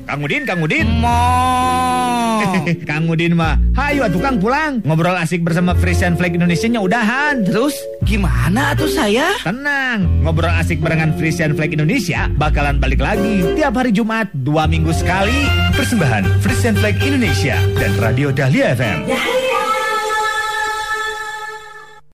Kang 0.06 0.22
Udin, 0.22 0.46
Kang 0.46 0.62
Udin. 0.62 0.88
Kang 2.90 3.10
Udin 3.10 3.34
mah, 3.34 3.58
hayu 3.74 4.06
atuh 4.06 4.22
Kang 4.22 4.38
pulang. 4.38 4.80
Ngobrol 4.86 5.18
asik 5.18 5.42
bersama 5.42 5.74
Frisian 5.74 6.14
Flag 6.14 6.38
Indonesia-nya 6.38 6.78
udahan. 6.78 7.42
Terus 7.42 7.74
gimana 8.06 8.78
tuh 8.78 8.88
saya? 8.88 9.34
Tenang, 9.42 10.22
ngobrol 10.22 10.54
asik 10.54 10.78
barengan 10.78 11.18
Frisian 11.18 11.58
Flag 11.58 11.74
Indonesia 11.74 12.30
bakalan 12.38 12.78
balik 12.78 13.02
lagi 13.02 13.42
tiap 13.58 13.76
hari 13.76 13.90
Jumat 13.90 14.30
dua 14.32 14.70
minggu 14.70 14.94
sekali. 14.94 15.50
Persembahan 15.74 16.40
Frisian 16.40 16.78
Flag 16.78 16.96
Indonesia 17.02 17.58
dan 17.76 17.92
Radio 17.98 18.30
Dahlia 18.30 18.78
FM. 18.78 19.10